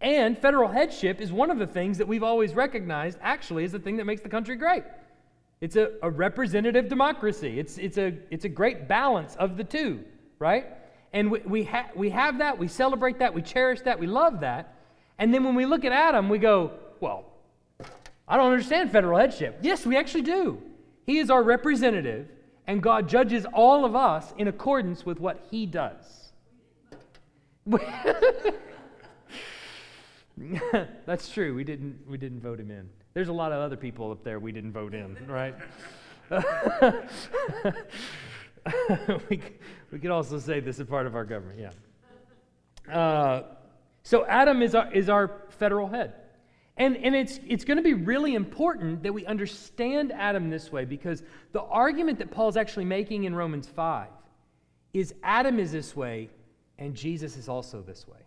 [0.00, 3.78] And federal headship is one of the things that we've always recognized actually is the
[3.78, 4.84] thing that makes the country great.
[5.60, 7.58] It's a, a representative democracy.
[7.58, 10.04] It's, it's, a, it's a great balance of the two,
[10.38, 10.66] right?
[11.12, 14.40] And we, we, ha- we have that, we celebrate that, we cherish that, we love
[14.40, 14.74] that.
[15.18, 17.24] And then when we look at Adam, we go, well,
[18.28, 19.58] I don't understand federal headship.
[19.62, 20.60] Yes, we actually do.
[21.04, 22.28] He is our representative,
[22.66, 26.32] and God judges all of us in accordance with what he does.
[31.06, 31.54] That's true.
[31.54, 32.88] We didn't, we didn't vote him in.
[33.14, 35.54] There's a lot of other people up there we didn't vote in, right?
[39.30, 39.40] we,
[39.90, 42.92] we could also say this is part of our government, yeah.
[42.92, 43.42] Uh,
[44.02, 46.14] so Adam is our, is our federal head.
[46.76, 50.84] And, and it's, it's going to be really important that we understand Adam this way
[50.84, 51.22] because
[51.52, 54.08] the argument that Paul's actually making in Romans 5
[54.92, 56.28] is Adam is this way
[56.78, 58.18] and Jesus is also this way.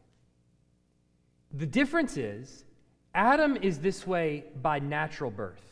[1.54, 2.66] The difference is
[3.14, 5.64] Adam is this way by natural birth.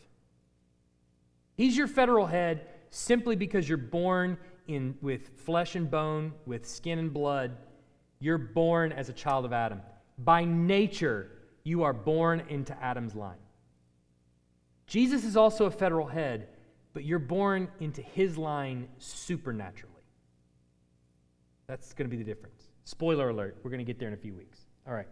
[1.55, 6.99] He's your federal head simply because you're born in, with flesh and bone, with skin
[6.99, 7.57] and blood.
[8.19, 9.81] You're born as a child of Adam.
[10.17, 11.31] By nature,
[11.63, 13.37] you are born into Adam's line.
[14.87, 16.47] Jesus is also a federal head,
[16.93, 19.93] but you're born into his line supernaturally.
[21.67, 22.69] That's going to be the difference.
[22.85, 24.61] Spoiler alert, we're going to get there in a few weeks.
[24.87, 25.07] All right.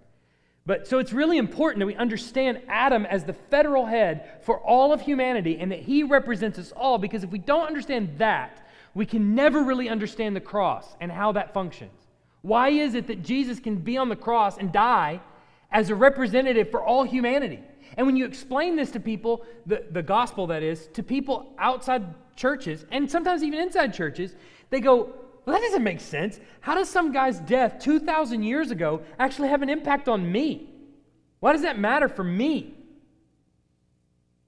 [0.65, 4.93] But so it's really important that we understand Adam as the federal head for all
[4.93, 8.64] of humanity and that he represents us all because if we don't understand that,
[8.95, 11.91] we can never really understand the cross and how that functions.
[12.41, 15.19] Why is it that Jesus can be on the cross and die
[15.71, 17.59] as a representative for all humanity?
[17.97, 22.15] And when you explain this to people, the, the gospel that is, to people outside
[22.35, 24.35] churches and sometimes even inside churches,
[24.69, 25.13] they go,
[25.45, 26.39] well, that doesn't make sense.
[26.61, 30.69] How does some guy's death 2,000 years ago actually have an impact on me?
[31.41, 32.73] Why does that matter for me?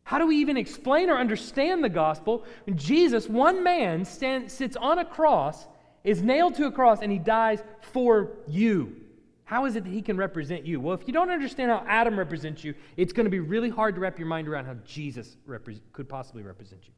[0.08, 4.78] How do we even explain or understand the gospel when Jesus, one man, stand, sits
[4.78, 5.68] on a cross,
[6.06, 8.96] is nailed to a cross, and he dies for you?
[9.44, 10.80] How is it that he can represent you?
[10.80, 13.96] Well, if you don't understand how Adam represents you, it's going to be really hard
[13.96, 16.94] to wrap your mind around how Jesus repre- could possibly represent you.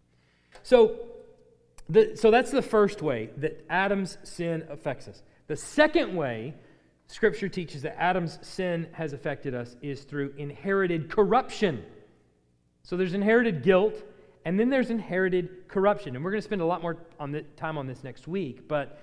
[0.62, 1.00] So,
[1.90, 5.24] the, so that's the first way that Adam's sin affects us.
[5.48, 6.54] The second way
[7.08, 11.84] Scripture teaches that Adam's sin has affected us is through inherited corruption.
[12.90, 14.02] So there's inherited guilt,
[14.46, 16.16] and then there's inherited corruption.
[16.16, 18.68] And we're going to spend a lot more on the, time on this next week,
[18.68, 19.00] but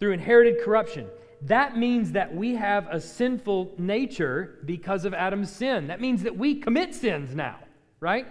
[0.00, 1.06] through inherited corruption.
[1.42, 5.86] That means that we have a sinful nature because of Adam's sin.
[5.86, 7.60] That means that we commit sins now,
[8.00, 8.26] right?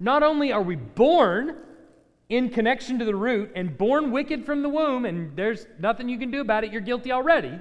[0.00, 1.58] Not only are we born
[2.28, 6.18] in connection to the root and born wicked from the womb, and there's nothing you
[6.18, 7.60] can do about it, you're guilty already,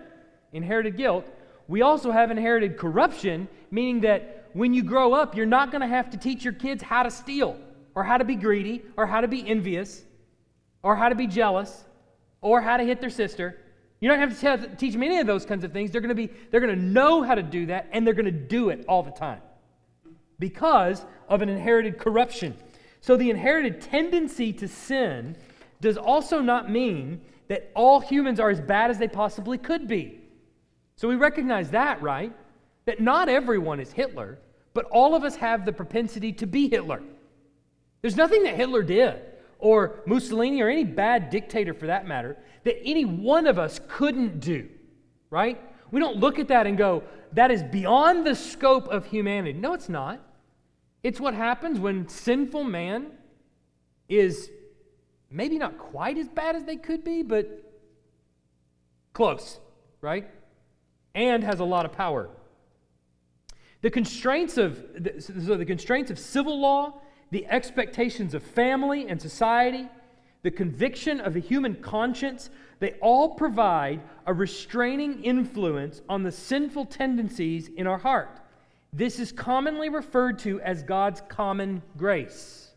[0.52, 1.28] inherited guilt,
[1.68, 5.88] we also have inherited corruption, meaning that when you grow up, you're not going to
[5.88, 7.60] have to teach your kids how to steal,
[7.94, 10.04] or how to be greedy, or how to be envious,
[10.82, 11.86] or how to be jealous,
[12.42, 13.58] or how to hit their sister.
[14.00, 15.92] You don't have to teach them any of those kinds of things.
[15.92, 18.26] They're going to be they're going to know how to do that and they're going
[18.26, 19.42] to do it all the time
[20.40, 22.56] because of an inherited corruption.
[23.02, 25.36] So the inherited tendency to sin
[25.82, 30.20] does also not mean that all humans are as bad as they possibly could be.
[30.96, 32.34] So we recognize that, right?
[32.86, 34.40] That not everyone is Hitler,
[34.78, 37.02] but all of us have the propensity to be Hitler.
[38.04, 39.20] There's nothing that Hitler did
[39.58, 44.40] or Mussolini or any bad dictator for that matter that any one of us couldn't
[44.40, 44.70] do,
[45.32, 45.60] right?
[45.90, 47.02] We don't look at that and go,
[47.34, 49.58] that is beyond the scope of humanity.
[49.58, 50.22] No, it's not.
[51.02, 53.08] It's what happens when sinful man
[54.08, 54.52] is
[55.32, 57.50] maybe not quite as bad as they could be, but
[59.14, 59.60] close,
[60.02, 60.30] right?
[61.16, 62.30] And has a lot of power.
[63.82, 64.84] The constraints of
[65.20, 69.88] so the constraints of civil law, the expectations of family and society,
[70.44, 76.86] the conviction of the human conscience, they all provide a restraining influence on the sinful
[76.86, 78.40] tendencies in our heart.
[78.94, 82.72] This is commonly referred to as God's common grace.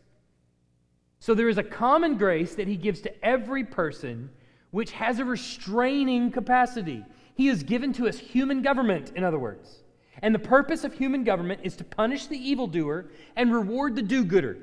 [1.19, 4.29] So there is a common grace that He gives to every person
[4.71, 7.05] which has a restraining capacity.
[7.35, 9.80] He has given to us human government, in other words.
[10.21, 14.23] And the purpose of human government is to punish the evildoer and reward the do
[14.23, 14.57] gooder.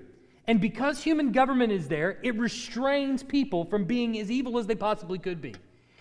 [0.46, 4.74] And because human government is there, it restrains people from being as evil as they
[4.74, 5.54] possibly could be.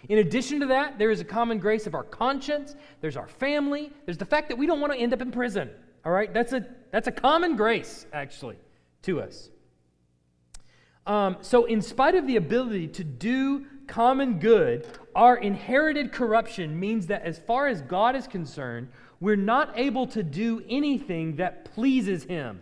[0.10, 3.92] In addition to that, there is a common grace of our conscience, there's our family,
[4.06, 5.70] there's the fact that we don't want to end up in prison.
[6.06, 6.34] All right?
[6.34, 8.56] That's a, that's a common grace, actually,
[9.02, 9.50] to us.
[11.06, 17.08] Um, so, in spite of the ability to do common good, our inherited corruption means
[17.08, 22.24] that as far as God is concerned, we're not able to do anything that pleases
[22.24, 22.62] Him.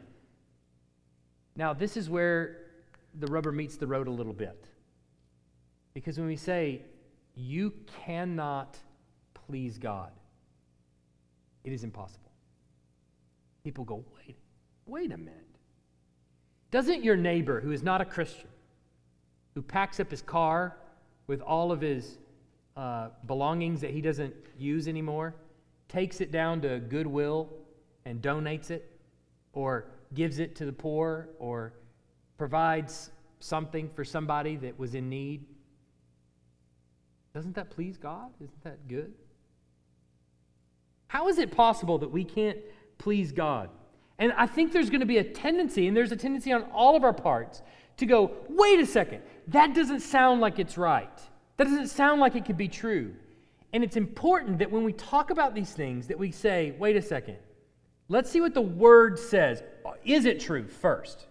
[1.57, 2.61] Now, this is where
[3.19, 4.69] the rubber meets the road a little bit.
[5.93, 6.81] Because when we say,
[7.35, 7.73] you
[8.05, 8.77] cannot
[9.33, 10.11] please God,
[11.65, 12.31] it is impossible.
[13.65, 14.37] People go, wait,
[14.85, 15.41] wait a minute.
[16.71, 18.47] Doesn't your neighbor who is not a Christian,
[19.55, 20.77] who packs up his car
[21.27, 22.17] with all of his
[22.75, 25.35] uh, belongings that he doesn't use anymore,
[25.87, 27.49] takes it down to Goodwill
[28.05, 28.91] and donates it,
[29.53, 31.73] or gives it to the poor or
[32.37, 35.45] provides something for somebody that was in need,
[37.33, 38.31] doesn't that please God?
[38.39, 39.13] Isn't that good?
[41.07, 42.57] How is it possible that we can't
[42.97, 43.69] please God?
[44.17, 46.95] And I think there's going to be a tendency, and there's a tendency on all
[46.95, 47.61] of our parts,
[47.97, 51.21] to go, wait a second, that doesn't sound like it's right.
[51.57, 53.13] That doesn't sound like it could be true.
[53.73, 57.01] And it's important that when we talk about these things, that we say, wait a
[57.01, 57.37] second,
[58.07, 59.63] let's see what the word says
[60.03, 61.25] is it true first?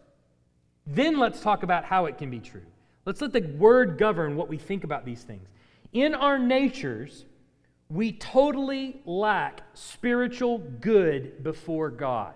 [0.87, 2.65] Then let's talk about how it can be true.
[3.07, 5.49] Let's let the word govern what we think about these things.
[5.93, 7.25] In our natures,
[7.89, 12.35] we totally lack spiritual good before God.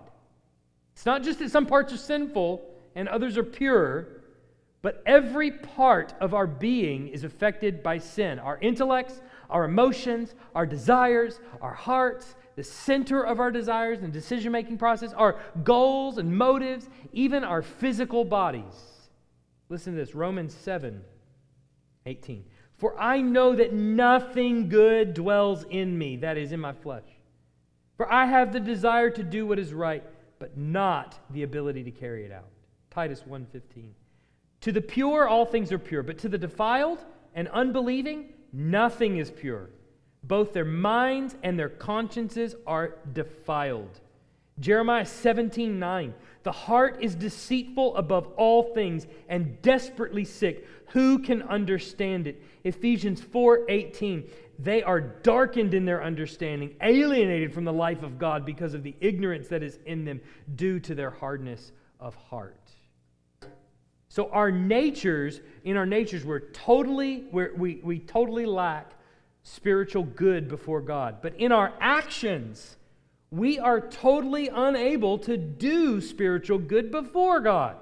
[0.93, 2.63] It's not just that some parts are sinful
[2.95, 4.18] and others are pure,
[4.81, 8.39] but every part of our being is affected by sin.
[8.39, 14.51] Our intellects, our emotions, our desires, our hearts, the center of our desires and decision
[14.51, 19.09] making process, our goals and motives, even our physical bodies.
[19.69, 21.01] Listen to this Romans 7
[22.05, 22.45] 18.
[22.77, 27.03] For I know that nothing good dwells in me, that is, in my flesh.
[27.97, 30.03] For I have the desire to do what is right,
[30.39, 32.47] but not the ability to carry it out.
[32.89, 33.91] Titus 1:15.
[34.61, 39.31] To the pure all things are pure, but to the defiled and unbelieving nothing is
[39.31, 39.69] pure
[40.23, 43.99] both their minds and their consciences are defiled.
[44.59, 46.13] Jeremiah 17 9.
[46.43, 50.67] The heart is deceitful above all things and desperately sick.
[50.89, 52.41] Who can understand it?
[52.63, 54.29] Ephesians 4 18.
[54.59, 58.95] They are darkened in their understanding, alienated from the life of God because of the
[58.99, 60.19] ignorance that is in them
[60.55, 61.71] due to their hardness
[62.01, 62.58] of heart.
[64.09, 68.91] So our natures, in our natures, we're totally, we're, we, we totally lack
[69.43, 71.17] spiritual good before God.
[71.21, 72.77] But in our actions,
[73.29, 77.77] we are totally unable to do spiritual good before God.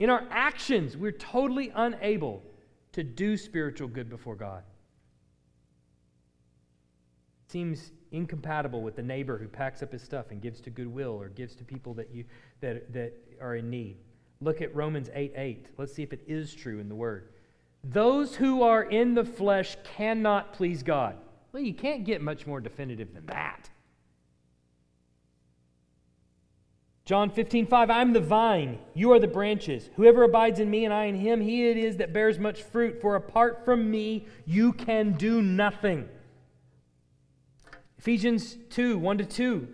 [0.00, 2.42] In our actions, we're totally unable
[2.92, 4.64] to do spiritual good before God.
[7.46, 11.12] It seems incompatible with the neighbor who packs up his stuff and gives to goodwill
[11.12, 12.24] or gives to people that, you,
[12.60, 13.96] that, that are in need.
[14.40, 15.66] Look at Romans 8 8.
[15.76, 17.28] Let's see if it is true in the Word.
[17.84, 21.16] Those who are in the flesh cannot please God.
[21.52, 23.70] Well, you can't get much more definitive than that.
[27.10, 29.90] John 15, 5, I'm the vine, you are the branches.
[29.96, 33.00] Whoever abides in me and I in him, he it is that bears much fruit,
[33.00, 36.08] for apart from me, you can do nothing.
[37.98, 39.68] Ephesians 2, 1 to 2.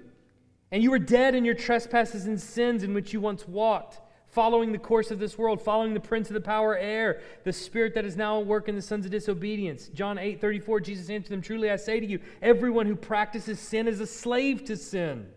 [0.77, 4.73] And you were dead in your trespasses and sins in which you once walked, following
[4.73, 8.05] the course of this world, following the prince of the power air, the spirit that
[8.05, 9.89] is now at work in the sons of disobedience.
[9.89, 13.89] John 8, 34, Jesus answered them, Truly I say to you, everyone who practices sin
[13.89, 15.29] is a slave to sin.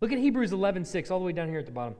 [0.00, 1.96] Look at Hebrews 11, 6, all the way down here at the bottom.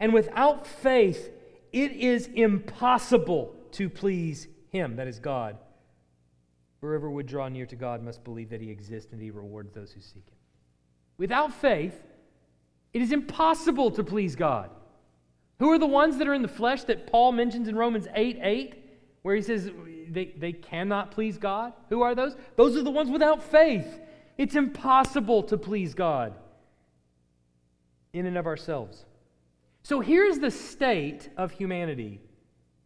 [0.00, 1.30] And without faith,
[1.70, 5.58] it is impossible to please him, that is God.
[6.80, 9.92] Whoever would draw near to God must believe that he exists and he rewards those
[9.92, 10.35] who seek him.
[11.18, 11.94] Without faith,
[12.92, 14.70] it is impossible to please God.
[15.58, 18.38] Who are the ones that are in the flesh that Paul mentions in Romans 8
[18.42, 18.74] 8,
[19.22, 19.70] where he says
[20.08, 21.72] they, they cannot please God?
[21.88, 22.36] Who are those?
[22.56, 24.00] Those are the ones without faith.
[24.38, 26.34] It's impossible to please God
[28.12, 29.04] in and of ourselves.
[29.82, 32.20] So here's the state of humanity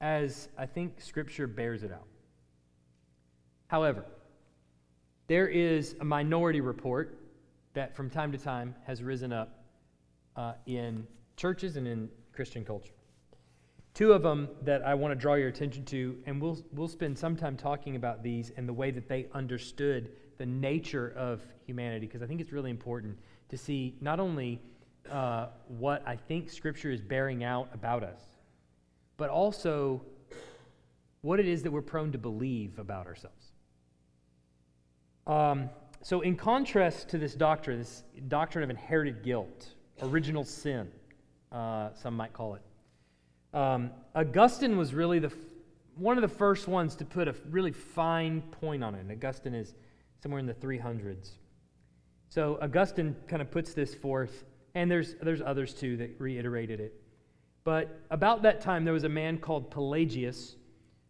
[0.01, 2.07] as I think Scripture bears it out.
[3.69, 4.05] However,
[5.27, 7.20] there is a minority report
[7.81, 9.65] that from time to time has risen up
[10.37, 11.07] uh, in
[11.39, 12.93] churches and in Christian culture.
[13.95, 17.19] Two of them that I want to draw your attention to, and we'll, we'll spend
[17.19, 22.07] some time talking about these and the way that they understood the nature of humanity,
[22.07, 23.17] because I think it's really important
[23.49, 24.61] to see not only
[25.11, 28.21] uh, what I think Scripture is bearing out about us,
[29.17, 30.03] but also
[31.23, 33.53] what it is that we're prone to believe about ourselves.
[35.27, 35.71] Um,
[36.03, 39.69] so, in contrast to this doctrine, this doctrine of inherited guilt,
[40.03, 40.91] original sin,
[41.53, 42.63] uh, some might call it,
[43.53, 45.33] um, Augustine was really the
[46.01, 49.01] one of the first ones to put a really fine point on it.
[49.01, 49.75] And Augustine is
[50.23, 51.33] somewhere in the 300s.
[52.31, 54.45] So Augustine kind of puts this forth,
[54.75, 56.95] and there's, there's others too that reiterated it.
[57.65, 60.57] But about that time, there was a man called Pelagius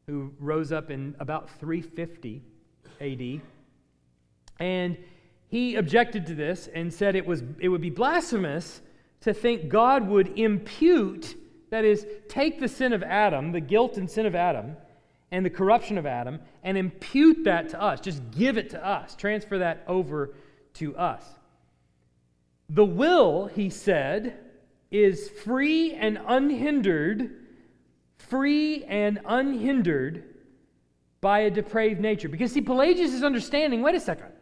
[0.07, 2.43] who rose up in about 350
[3.01, 3.41] AD
[4.61, 4.97] and
[5.49, 8.81] he objected to this and said it, was, it would be blasphemous
[9.23, 11.35] to think God would impute,
[11.71, 14.77] that is, take the sin of Adam, the guilt and sin of Adam,
[15.33, 18.01] and the corruption of Adam, and impute that to us.
[18.01, 20.35] Just give it to us, transfer that over
[20.75, 21.25] to us.
[22.69, 24.39] The will, he said,
[24.91, 27.31] is free and unhindered,
[28.19, 30.25] free and unhindered
[31.21, 32.29] by a depraved nature.
[32.29, 34.33] Because, see, Pelagius is understanding wait a second.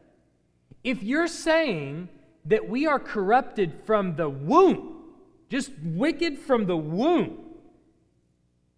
[0.89, 2.09] If you're saying
[2.47, 5.03] that we are corrupted from the womb,
[5.51, 7.41] just wicked from the womb,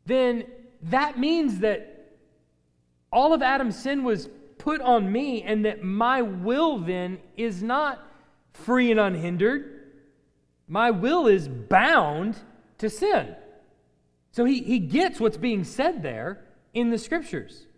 [0.06, 0.42] then
[0.82, 2.16] that means that
[3.12, 8.04] all of Adam's sin was put on me, and that my will then is not
[8.54, 9.92] free and unhindered.
[10.66, 12.36] My will is bound
[12.78, 13.36] to sin.
[14.32, 16.44] So he, he gets what's being said there
[16.74, 17.68] in the scriptures.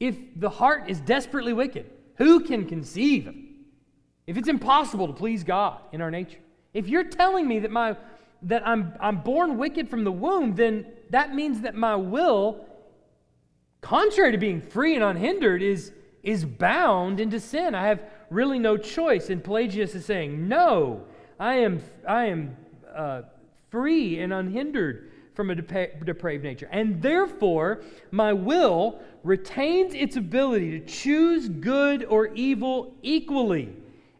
[0.00, 3.28] If the heart is desperately wicked, who can conceive
[4.26, 6.38] if it's impossible to please God in our nature?
[6.72, 7.96] If you're telling me that my
[8.42, 12.66] that I'm I'm born wicked from the womb, then that means that my will,
[13.80, 17.74] contrary to being free and unhindered, is is bound into sin.
[17.74, 19.30] I have really no choice.
[19.30, 21.04] And Pelagius is saying, no,
[21.38, 22.56] I am I am
[22.94, 23.22] uh,
[23.70, 26.68] free and unhindered from a depraved nature.
[26.70, 33.74] And therefore, my will retains its ability to choose good or evil equally.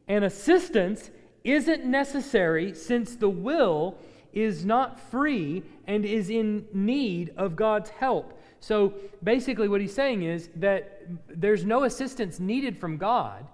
[0.08, 1.10] And assistance
[1.44, 3.98] isn't necessary since the will
[4.32, 8.40] is not free and is in need of God's help.
[8.60, 13.46] So basically, what he's saying is that there's no assistance needed from God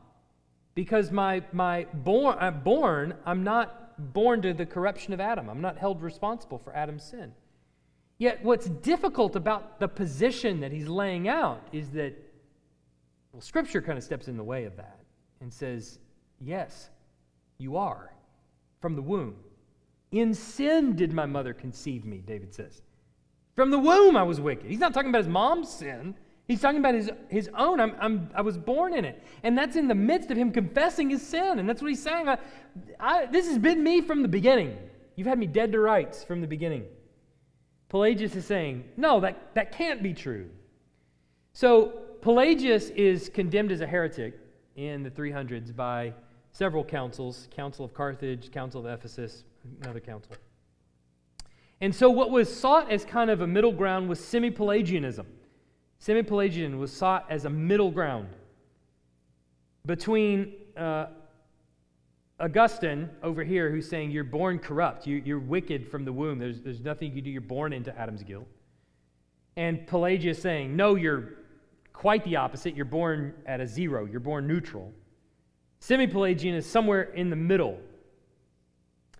[0.74, 5.48] because my, my born, I'm born, I'm not born to the corruption of Adam.
[5.50, 7.32] I'm not held responsible for Adam's sin.
[8.18, 12.14] Yet, what's difficult about the position that he's laying out is that,
[13.32, 15.00] well, Scripture kind of steps in the way of that
[15.40, 15.98] and says,
[16.40, 16.90] yes,
[17.58, 18.12] you are
[18.80, 19.36] from the womb.
[20.12, 22.82] In sin did my mother conceive me, David says.
[23.54, 24.66] From the womb I was wicked.
[24.66, 26.14] He's not talking about his mom's sin.
[26.48, 27.78] He's talking about his, his own.
[27.78, 29.22] I'm, I'm, I was born in it.
[29.44, 31.60] And that's in the midst of him confessing his sin.
[31.60, 32.28] And that's what he's saying.
[32.28, 32.38] I,
[32.98, 34.76] I, this has been me from the beginning.
[35.14, 36.86] You've had me dead to rights from the beginning.
[37.88, 40.48] Pelagius is saying, no, that, that can't be true.
[41.52, 44.38] So Pelagius is condemned as a heretic
[44.76, 46.14] in the 300s by
[46.52, 49.44] several councils Council of Carthage, Council of Ephesus,
[49.82, 50.32] another council.
[51.80, 55.26] And so what was sought as kind of a middle ground was semi Pelagianism.
[55.98, 58.28] Semi Pelagian was sought as a middle ground.
[59.86, 61.06] between uh,
[62.38, 66.60] Augustine over here, who's saying you're born corrupt, you, you're wicked from the womb, there's,
[66.62, 68.46] there's nothing you can do, you're born into Adam's guilt.
[69.56, 71.34] And Pelagius saying, no, you're
[71.92, 74.92] quite the opposite, you're born at a zero, you're born neutral.
[75.80, 77.78] Semi Pelagian is somewhere in the middle.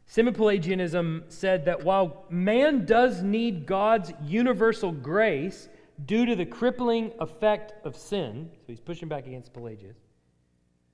[0.07, 5.69] Semi Pelagianism said that while man does need God's universal grace
[6.07, 9.97] due to the crippling effect of sin, so he's pushing back against Pelagius,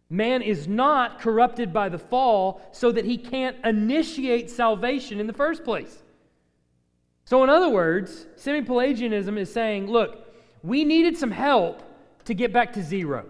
[0.08, 5.32] Man is not corrupted by the fall so that he can't initiate salvation in the
[5.32, 6.02] first place.
[7.24, 11.82] So, in other words, semi Pelagianism is saying, look, we needed some help
[12.24, 13.26] to get back to zero.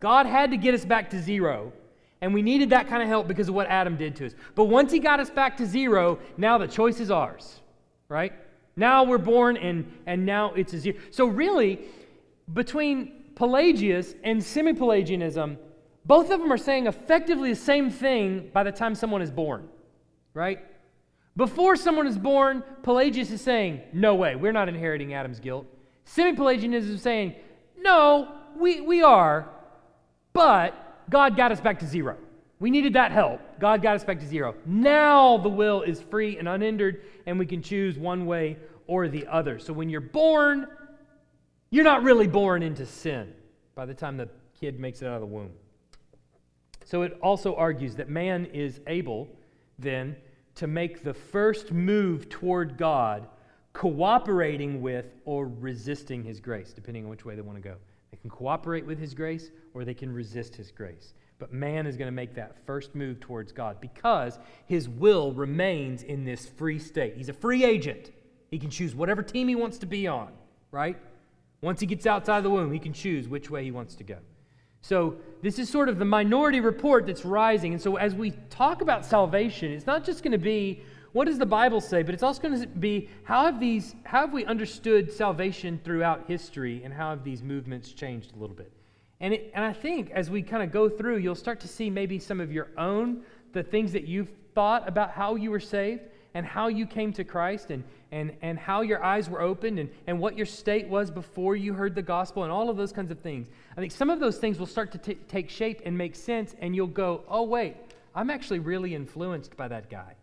[0.00, 1.72] God had to get us back to zero,
[2.20, 4.34] and we needed that kind of help because of what Adam did to us.
[4.54, 7.60] But once he got us back to zero, now the choice is ours,
[8.08, 8.32] right?
[8.76, 10.98] Now we're born, and, and now it's a zero.
[11.10, 11.80] So, really,
[12.52, 15.58] between Pelagius and semi Pelagianism,
[16.04, 19.68] both of them are saying effectively the same thing by the time someone is born,
[20.32, 20.60] right?
[21.36, 25.66] Before someone is born, Pelagius is saying, No way, we're not inheriting Adam's guilt.
[26.04, 27.34] Semi Pelagianism is saying,
[27.76, 29.48] No, we, we are,
[30.32, 32.16] but God got us back to zero.
[32.60, 33.40] We needed that help.
[33.60, 34.54] God got us back to zero.
[34.66, 38.56] Now the will is free and unhindered, and we can choose one way
[38.86, 39.58] or the other.
[39.58, 40.66] So when you're born,
[41.70, 43.32] you're not really born into sin
[43.74, 45.52] by the time the kid makes it out of the womb.
[46.84, 49.28] So it also argues that man is able
[49.78, 50.16] then
[50.56, 53.28] to make the first move toward God,
[53.74, 57.76] cooperating with or resisting his grace, depending on which way they want to go.
[58.18, 61.14] They can cooperate with his grace or they can resist his grace.
[61.38, 66.02] But man is going to make that first move towards God because his will remains
[66.02, 67.16] in this free state.
[67.16, 68.10] He's a free agent.
[68.50, 70.32] He can choose whatever team he wants to be on,
[70.72, 70.96] right?
[71.60, 74.18] Once he gets outside the womb, he can choose which way he wants to go.
[74.80, 77.72] So, this is sort of the minority report that's rising.
[77.72, 80.82] And so, as we talk about salvation, it's not just going to be
[81.18, 84.20] what does the Bible say, but it's also going to be how have these how
[84.20, 88.72] have we understood salvation throughout history and how have these movements changed a little bit.
[89.18, 91.90] And it, and I think as we kind of go through, you'll start to see
[91.90, 96.02] maybe some of your own the things that you've thought about how you were saved
[96.34, 99.90] and how you came to Christ and, and, and how your eyes were opened and,
[100.06, 103.10] and what your state was before you heard the gospel and all of those kinds
[103.10, 103.48] of things.
[103.76, 106.54] I think some of those things will start to t- take shape and make sense,
[106.60, 107.74] and you'll go, oh, wait,
[108.14, 110.14] I'm actually really influenced by that guy.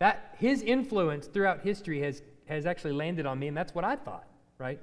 [0.00, 3.96] That his influence throughout history has, has actually landed on me, and that's what I
[3.96, 4.26] thought,
[4.58, 4.80] right?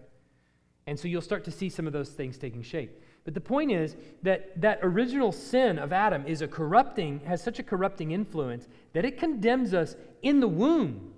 [0.86, 3.02] And so you'll start to see some of those things taking shape.
[3.26, 7.60] But the point is that that original sin of Adam is a corrupting, has such
[7.60, 11.14] a corrupting influence that it condemns us in the womb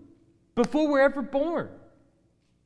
[0.55, 1.69] before we're ever born,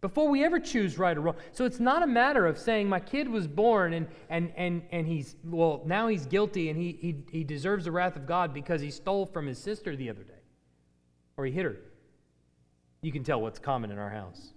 [0.02, 1.36] before we ever choose right or wrong.
[1.52, 5.08] So it's not a matter of saying my kid was born and, and, and, and
[5.08, 8.82] he's, well, now he's guilty and he, he, he deserves the wrath of God because
[8.82, 10.33] he stole from his sister the other day
[11.38, 11.78] or he hit her.
[13.02, 14.54] You can tell what's common in our house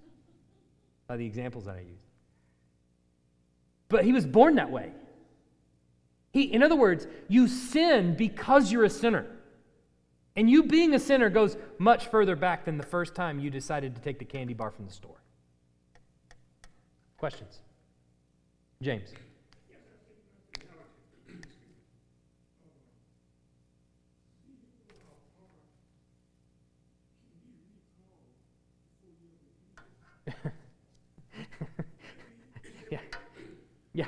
[1.06, 2.00] by the examples that I use.
[3.88, 4.92] But he was born that way.
[6.32, 9.26] He, in other words, you sin because you're a sinner.
[10.36, 13.94] And you being a sinner goes much further back than the first time you decided
[13.96, 15.22] to take the candy bar from the store.
[17.16, 17.60] Questions?
[18.82, 19.14] James.
[32.90, 33.00] Yeah.
[33.92, 34.06] Yeah.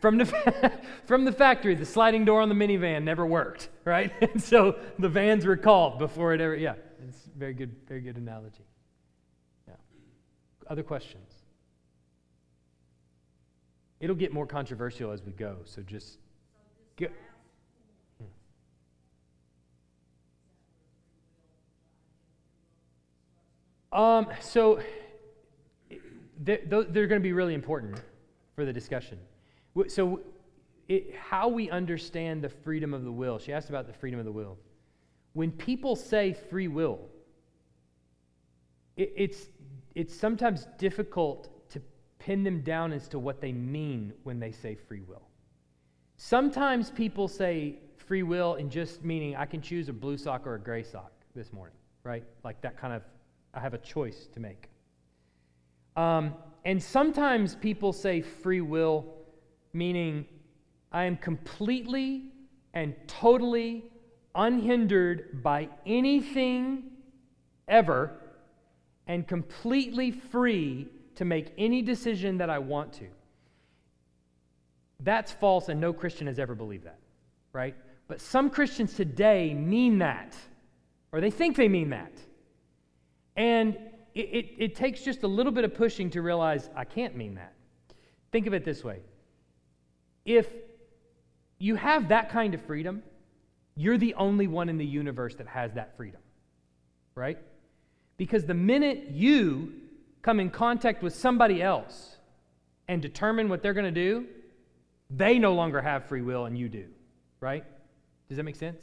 [0.00, 0.72] From the,
[1.06, 4.12] from the factory, the sliding door on the minivan never worked, right?
[4.20, 6.74] And so the vans were called before it ever, yeah.
[7.08, 8.64] It's very good, very good analogy.
[9.68, 9.74] Yeah.
[10.68, 11.32] Other questions?
[14.00, 16.18] It'll get more controversial as we go, so just
[16.96, 17.06] go.
[23.92, 24.80] Um, so
[26.40, 28.00] they're, they're going to be really important
[28.54, 29.18] for the discussion.
[29.88, 30.20] So,
[30.88, 33.38] it, how we understand the freedom of the will.
[33.38, 34.58] She asked about the freedom of the will.
[35.32, 37.00] When people say free will,
[38.96, 39.46] it, it's,
[39.94, 41.80] it's sometimes difficult to
[42.18, 45.22] pin them down as to what they mean when they say free will.
[46.16, 50.56] Sometimes people say free will in just meaning I can choose a blue sock or
[50.56, 52.24] a gray sock this morning, right?
[52.44, 53.02] Like that kind of,
[53.54, 54.68] I have a choice to make.
[55.96, 56.34] Um,
[56.64, 59.04] and sometimes people say free will,
[59.72, 60.26] meaning
[60.90, 62.24] I am completely
[62.74, 63.84] and totally
[64.34, 66.84] unhindered by anything
[67.68, 68.10] ever
[69.06, 73.06] and completely free to make any decision that I want to.
[75.00, 76.98] That's false, and no Christian has ever believed that,
[77.52, 77.74] right?
[78.08, 80.36] But some Christians today mean that,
[81.12, 82.12] or they think they mean that.
[83.36, 83.76] And
[84.14, 87.34] it, it, it, takes just a little bit of pushing to realize I can't mean
[87.36, 87.54] that.
[88.30, 89.00] Think of it this way
[90.24, 90.48] if
[91.58, 93.02] you have that kind of freedom,
[93.76, 96.20] you're the only one in the universe that has that freedom,
[97.14, 97.38] right?
[98.16, 99.72] Because the minute you
[100.22, 102.16] come in contact with somebody else
[102.88, 104.26] and determine what they're going to do,
[105.10, 106.86] they no longer have free will and you do,
[107.40, 107.64] right?
[108.28, 108.80] Does that make sense?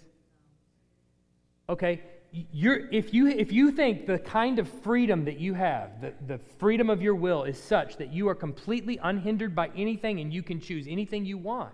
[1.68, 6.14] Okay, you're, if, you, if you think the kind of freedom that you have, the,
[6.28, 10.34] the freedom of your will is such that you are completely unhindered by anything and
[10.34, 11.74] you can choose anything you want,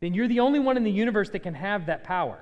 [0.00, 2.38] then you're the only one in the universe that can have that power.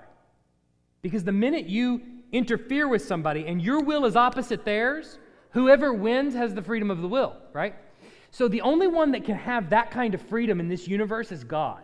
[1.02, 2.00] Because the minute you
[2.32, 5.18] interfere with somebody and your will is opposite theirs,
[5.50, 7.74] whoever wins has the freedom of the will, right?
[8.30, 11.42] So the only one that can have that kind of freedom in this universe is
[11.42, 11.82] God.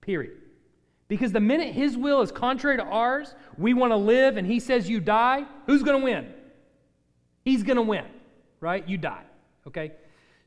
[0.00, 0.43] Period.
[1.08, 4.58] Because the minute his will is contrary to ours, we want to live and he
[4.58, 6.32] says you die, who's going to win?
[7.44, 8.06] He's going to win,
[8.60, 8.88] right?
[8.88, 9.24] You die,
[9.66, 9.92] okay?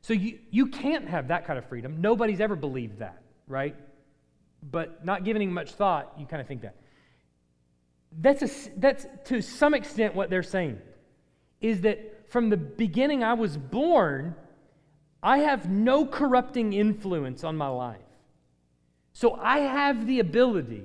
[0.00, 2.00] So you, you can't have that kind of freedom.
[2.00, 3.76] Nobody's ever believed that, right?
[4.68, 6.74] But not giving much thought, you kind of think that.
[8.20, 10.80] That's, a, that's to some extent what they're saying
[11.60, 14.34] is that from the beginning I was born,
[15.22, 18.00] I have no corrupting influence on my life.
[19.18, 20.84] So I have the ability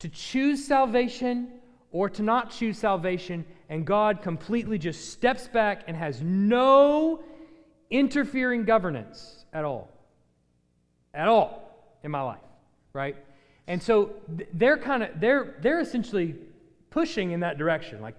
[0.00, 1.48] to choose salvation
[1.92, 7.22] or to not choose salvation, and God completely just steps back and has no
[7.88, 9.88] interfering governance at all.
[11.14, 12.44] At all in my life,
[12.92, 13.16] right?
[13.66, 14.10] And so
[14.52, 16.34] they're kind of they're they're essentially
[16.90, 18.02] pushing in that direction.
[18.02, 18.16] Like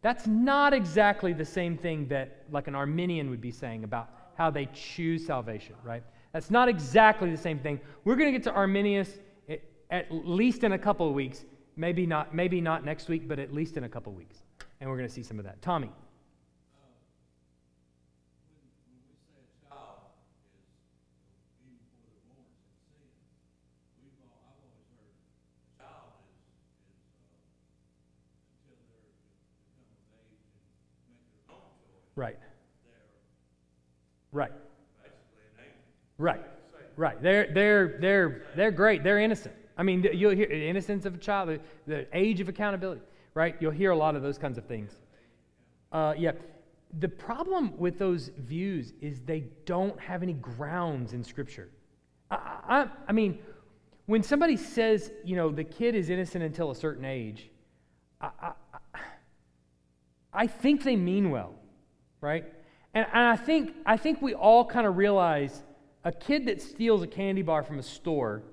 [0.00, 4.48] that's not exactly the same thing that like an Arminian would be saying about how
[4.48, 6.02] they choose salvation, right?
[6.36, 7.80] That's not exactly the same thing.
[8.04, 9.08] We're going to get to Arminius
[9.90, 11.46] at least in a couple of weeks.
[11.76, 14.42] Maybe not, maybe not next week, but at least in a couple of weeks.
[14.78, 15.62] And we're going to see some of that.
[15.62, 15.90] Tommy.
[32.14, 32.36] Right.
[34.32, 34.52] Right.
[36.18, 36.42] Right.
[36.96, 37.20] Right.
[37.22, 39.04] They're, they're, they're, they're great.
[39.04, 39.54] They're innocent.
[39.76, 43.02] I mean, you'll hear innocence of a child, the, age of accountability,
[43.34, 43.54] right?
[43.60, 44.92] You'll hear a lot of those kinds of things.
[45.92, 46.32] Uh, yeah.
[47.00, 51.68] The problem with those views is they don't have any grounds in Scripture.
[52.30, 52.36] I,
[52.68, 53.38] I, I mean,
[54.06, 57.50] when somebody says, you know, the kid is innocent until a certain age,
[58.20, 58.52] I, I,
[60.32, 61.54] I think they mean well,
[62.20, 62.44] right?
[62.94, 65.62] And, and I, think, I think we all kind of realize
[66.06, 68.44] a kid that steals a candy bar from a store,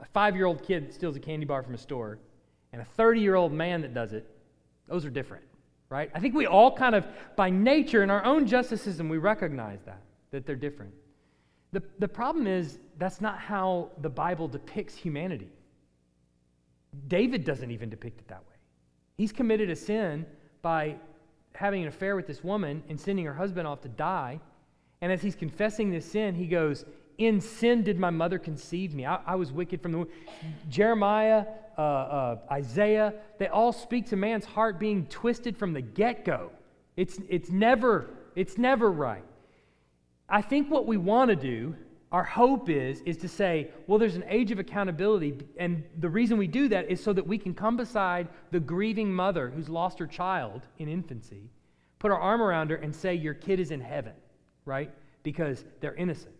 [0.00, 2.18] a five year old kid that steals a candy bar from a store,
[2.72, 4.26] and a 30 year old man that does it,
[4.88, 5.44] those are different,
[5.90, 6.10] right?
[6.14, 9.80] I think we all kind of, by nature, in our own justice system, we recognize
[9.84, 10.94] that, that they're different.
[11.72, 15.50] The, the problem is, that's not how the Bible depicts humanity.
[17.08, 18.56] David doesn't even depict it that way.
[19.18, 20.24] He's committed a sin
[20.62, 20.96] by
[21.52, 24.40] having an affair with this woman and sending her husband off to die.
[25.00, 26.84] And as he's confessing this sin, he goes,
[27.18, 29.06] In sin did my mother conceive me.
[29.06, 30.08] I, I was wicked from the womb.
[30.68, 36.24] Jeremiah, uh, uh, Isaiah, they all speak to man's heart being twisted from the get
[36.24, 36.50] go.
[36.96, 39.24] It's, it's, never, it's never right.
[40.28, 41.76] I think what we want to do,
[42.10, 45.38] our hope is, is to say, well, there's an age of accountability.
[45.58, 49.12] And the reason we do that is so that we can come beside the grieving
[49.12, 51.50] mother who's lost her child in infancy,
[51.98, 54.14] put our arm around her, and say, Your kid is in heaven,
[54.66, 54.90] right?
[55.22, 56.34] Because they're innocent,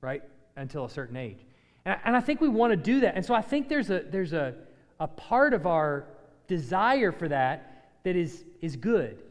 [0.00, 0.22] right?
[0.54, 1.38] Until a certain age.
[1.84, 3.16] And, and I think we want to do that.
[3.16, 4.54] And so I think there's a, there's a,
[5.00, 6.04] a part of our
[6.46, 9.22] desire for that that is, is good.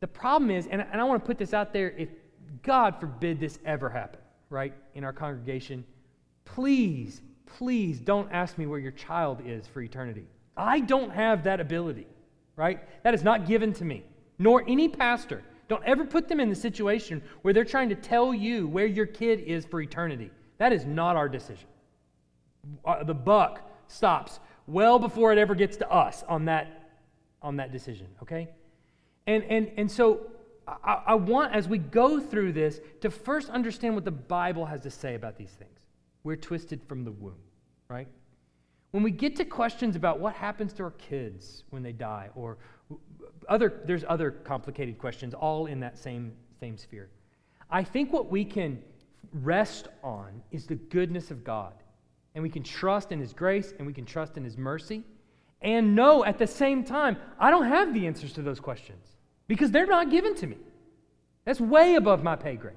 [0.00, 2.10] The problem is, and, and I want to put this out there if
[2.62, 5.84] God forbid this ever happen, right, in our congregation,
[6.44, 10.26] please, please don't ask me where your child is for eternity.
[10.56, 12.06] I don't have that ability,
[12.56, 12.80] right?
[13.04, 14.02] That is not given to me,
[14.38, 15.42] nor any pastor.
[15.72, 19.06] Don't ever put them in the situation where they're trying to tell you where your
[19.06, 20.30] kid is for eternity.
[20.58, 21.66] That is not our decision.
[22.84, 26.90] Uh, the buck stops well before it ever gets to us on that,
[27.40, 28.50] on that decision, okay?
[29.26, 30.26] And, and, and so
[30.68, 34.82] I, I, want, as we go through this, to first understand what the Bible has
[34.82, 35.80] to say about these things.
[36.22, 37.40] We're twisted from the womb,
[37.88, 38.08] right?
[38.90, 42.58] When we get to questions about what happens to our kids when they die, or
[43.48, 47.08] other, there's other complicated questions, all in that same, same sphere.
[47.70, 48.82] I think what we can
[49.32, 51.74] rest on is the goodness of God.
[52.34, 55.02] And we can trust in His grace and we can trust in His mercy.
[55.60, 59.06] And know at the same time, I don't have the answers to those questions
[59.46, 60.56] because they're not given to me.
[61.44, 62.76] That's way above my pay grade.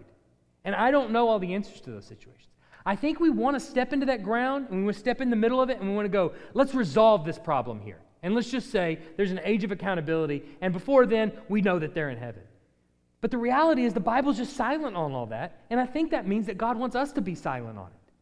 [0.63, 2.49] And I don't know all the answers to those situations.
[2.86, 5.30] I think we want to step into that ground and we want to step in
[5.30, 7.99] the middle of it and we want to go, let's resolve this problem here.
[8.24, 11.93] And let's just say there's an age of accountability, and before then, we know that
[11.93, 12.41] they're in heaven.
[13.22, 16.28] But the reality is, the Bible's just silent on all that, and I think that
[16.28, 18.13] means that God wants us to be silent on it.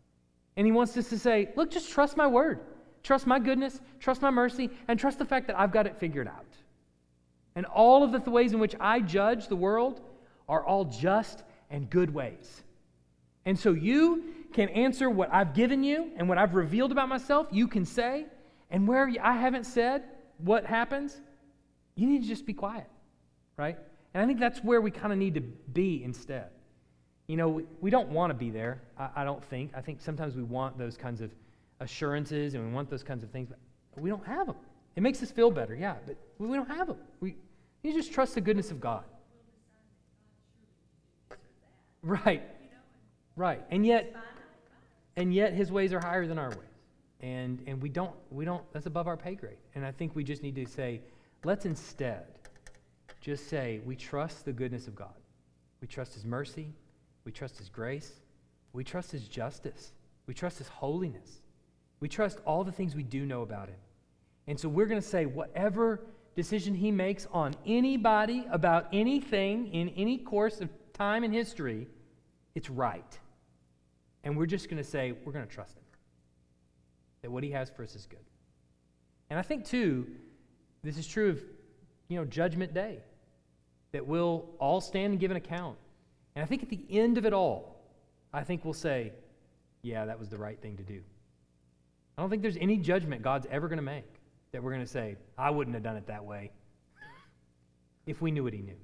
[0.55, 2.59] And He wants us to say, look, just trust my word,
[3.01, 6.27] trust my goodness, trust my mercy, and trust the fact that I've got it figured
[6.27, 6.45] out.
[7.55, 10.01] And all of the ways in which I judge the world
[10.49, 12.63] are all just and good ways.
[13.45, 14.23] And so you
[14.53, 18.25] can answer what I've given you and what I've revealed about myself, you can say,
[18.73, 20.03] and where I haven't said
[20.39, 21.21] what happens,
[21.95, 22.87] you need to just be quiet,
[23.55, 23.77] right?
[24.13, 26.49] And I think that's where we kind of need to be instead.
[27.27, 29.71] You know, we, we don't want to be there, I, I, don't think.
[29.75, 31.31] I think sometimes we want those kinds of
[31.79, 34.57] assurances and we want those kinds of things, but we don't have them.
[34.95, 36.97] It makes us feel better, yeah, but we don't have them.
[37.21, 37.35] We,
[37.83, 39.03] you just trust the goodness of God.
[42.01, 42.41] Right.
[43.35, 43.63] Right.
[43.69, 44.15] And yet,
[45.15, 46.72] and yet his ways are higher than our ways
[47.23, 49.57] and, and we don't we don't that's above our pay grade.
[49.73, 51.01] And i think we just need to say
[51.43, 52.25] let's instead
[53.21, 55.15] just say we trust the goodness of god.
[55.81, 56.67] We trust his mercy.
[57.23, 58.11] We trust his grace.
[58.73, 59.93] We trust his justice.
[60.27, 61.41] We trust his holiness.
[62.01, 63.79] We trust all the things we do know about him.
[64.47, 66.01] And so we're going to say whatever
[66.35, 71.87] decision he makes on anybody about anything in any course of time in history
[72.55, 73.19] it's right.
[74.23, 75.82] And we're just going to say we're going to trust him
[77.23, 78.19] that what he has for us is good.
[79.31, 80.05] And I think, too,
[80.83, 81.41] this is true of,
[82.09, 82.99] you know, Judgment Day,
[83.93, 85.77] that we'll all stand and give an account.
[86.35, 87.81] And I think at the end of it all,
[88.33, 89.13] I think we'll say,
[89.81, 91.01] yeah, that was the right thing to do.
[92.17, 94.05] I don't think there's any judgment God's ever going to make
[94.51, 96.51] that we're going to say, I wouldn't have done it that way
[98.05, 98.77] if we knew what he knew.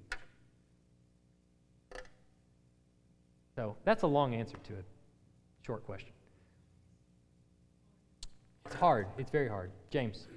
[3.56, 4.84] So that's a long answer to a
[5.66, 6.12] short question.
[8.70, 9.08] It's hard.
[9.18, 9.72] It's very hard.
[9.90, 10.28] James.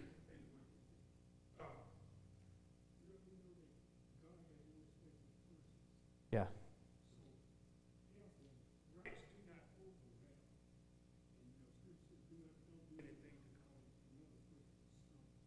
[6.33, 6.45] Yeah.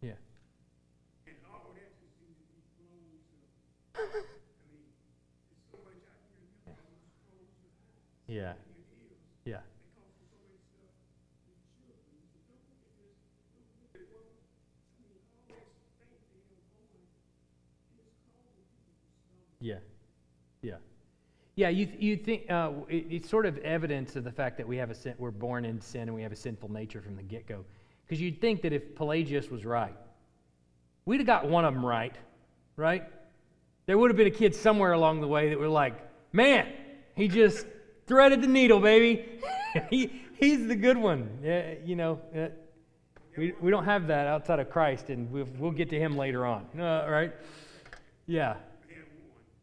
[0.01, 0.13] Yeah.
[8.27, 8.53] yeah.
[9.45, 9.57] Yeah.
[20.61, 20.77] Yeah.
[21.55, 24.77] Yeah, you, you think uh, it, it's sort of evidence of the fact that we
[24.77, 27.23] have a sin, we're born in sin and we have a sinful nature from the
[27.23, 27.63] get go.
[28.05, 29.95] Because you'd think that if Pelagius was right,
[31.05, 32.15] we'd have got one of them right,
[32.75, 33.03] right?
[33.85, 35.95] There would have been a kid somewhere along the way that were like,
[36.33, 36.67] man,
[37.15, 37.65] he just
[38.05, 39.25] threaded the needle, baby.
[39.89, 41.29] he, he's the good one.
[41.45, 42.47] Uh, you know, uh,
[43.37, 46.45] we, we don't have that outside of Christ, and we'll, we'll get to him later
[46.45, 47.33] on, uh, right?
[48.27, 48.55] Yeah.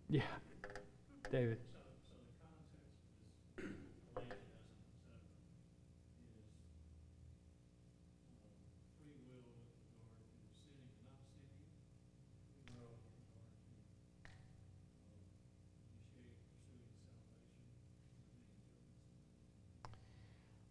[0.09, 0.23] Yeah.
[1.31, 1.59] David.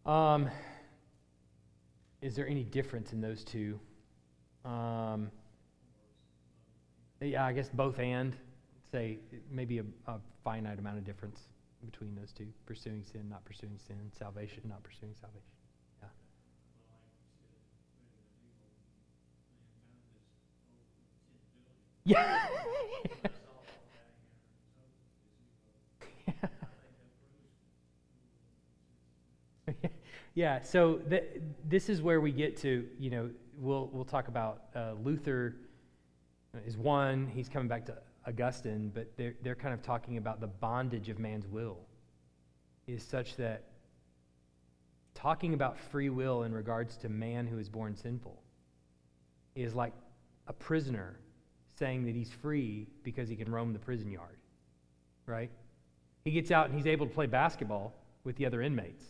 [0.06, 0.50] Um,
[2.22, 3.80] is there any difference in those two?
[4.66, 5.32] Um,
[7.22, 8.36] yeah, I guess both and
[8.92, 11.40] say maybe a, a finite amount of difference
[11.86, 15.46] between those two pursuing sin, not pursuing sin, salvation, not pursuing salvation.
[16.02, 16.08] Yeah.
[23.24, 23.28] Yeah.
[30.34, 30.62] yeah.
[30.62, 32.88] So th- this is where we get to.
[33.00, 35.56] You know, we'll we'll talk about uh, Luther
[36.66, 37.28] is one.
[37.28, 41.20] He's coming back to Augustine, but they're, they're kind of talking about the bondage of
[41.20, 41.80] man's will
[42.88, 43.64] is such that
[45.14, 48.42] talking about free will in regards to man who is born sinful
[49.56, 49.94] is like
[50.48, 51.18] a prisoner
[51.78, 54.38] saying that he's free because he can roam the prison yard,
[55.26, 55.50] right?
[56.24, 59.06] He gets out and he's able to play basketball with the other inmates.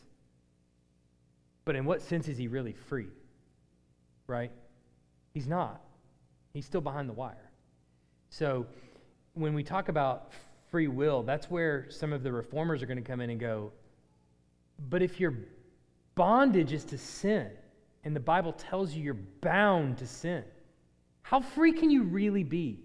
[1.65, 3.09] But in what sense is he really free?
[4.27, 4.51] Right?
[5.33, 5.81] He's not.
[6.53, 7.51] He's still behind the wire.
[8.29, 8.65] So,
[9.33, 10.31] when we talk about
[10.69, 13.71] free will, that's where some of the reformers are going to come in and go,
[14.89, 15.33] But if your
[16.15, 17.51] bondage is to sin,
[18.03, 20.43] and the Bible tells you you're bound to sin,
[21.21, 22.79] how free can you really be?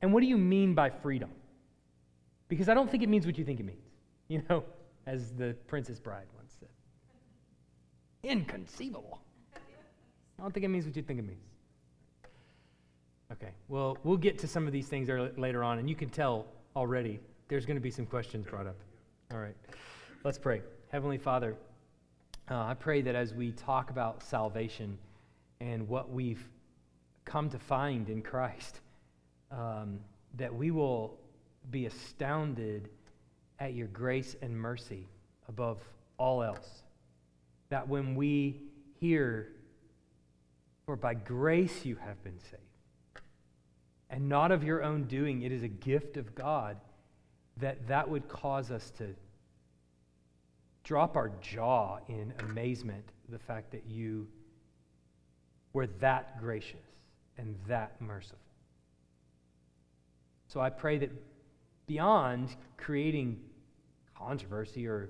[0.00, 1.30] And what do you mean by freedom?
[2.48, 3.84] Because I don't think it means what you think it means,
[4.28, 4.64] you know,
[5.06, 6.26] as the Princess Bride.
[8.22, 9.20] Inconceivable.
[10.38, 11.40] I don't think it means what you think it means.
[13.32, 16.46] Okay, well, we'll get to some of these things later on, and you can tell
[16.76, 17.18] already
[17.48, 18.76] there's going to be some questions brought up.
[19.32, 19.56] All right,
[20.24, 20.62] let's pray.
[20.90, 21.56] Heavenly Father,
[22.50, 24.98] uh, I pray that as we talk about salvation
[25.60, 26.46] and what we've
[27.24, 28.80] come to find in Christ,
[29.50, 29.98] um,
[30.36, 31.18] that we will
[31.70, 32.88] be astounded
[33.58, 35.08] at your grace and mercy
[35.48, 35.80] above
[36.18, 36.82] all else.
[37.72, 38.60] That when we
[39.00, 39.48] hear,
[40.84, 43.22] For by grace you have been saved,
[44.10, 46.76] and not of your own doing, it is a gift of God,
[47.56, 49.14] that that would cause us to
[50.84, 54.28] drop our jaw in amazement the fact that you
[55.72, 56.76] were that gracious
[57.38, 58.36] and that merciful.
[60.48, 61.10] So I pray that
[61.86, 63.40] beyond creating
[64.14, 65.08] controversy or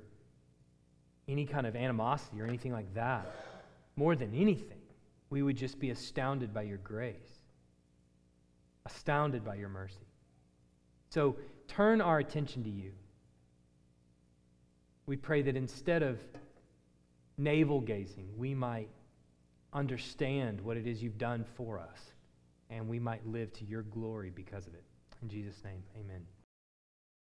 [1.32, 3.34] any kind of animosity or anything like that,
[3.96, 4.78] more than anything,
[5.30, 7.40] we would just be astounded by your grace,
[8.86, 10.06] astounded by your mercy.
[11.08, 11.36] So
[11.68, 12.92] turn our attention to you.
[15.06, 16.20] We pray that instead of
[17.38, 18.88] navel gazing, we might
[19.72, 22.12] understand what it is you've done for us,
[22.70, 24.84] and we might live to your glory because of it.
[25.22, 26.22] In Jesus' name, amen.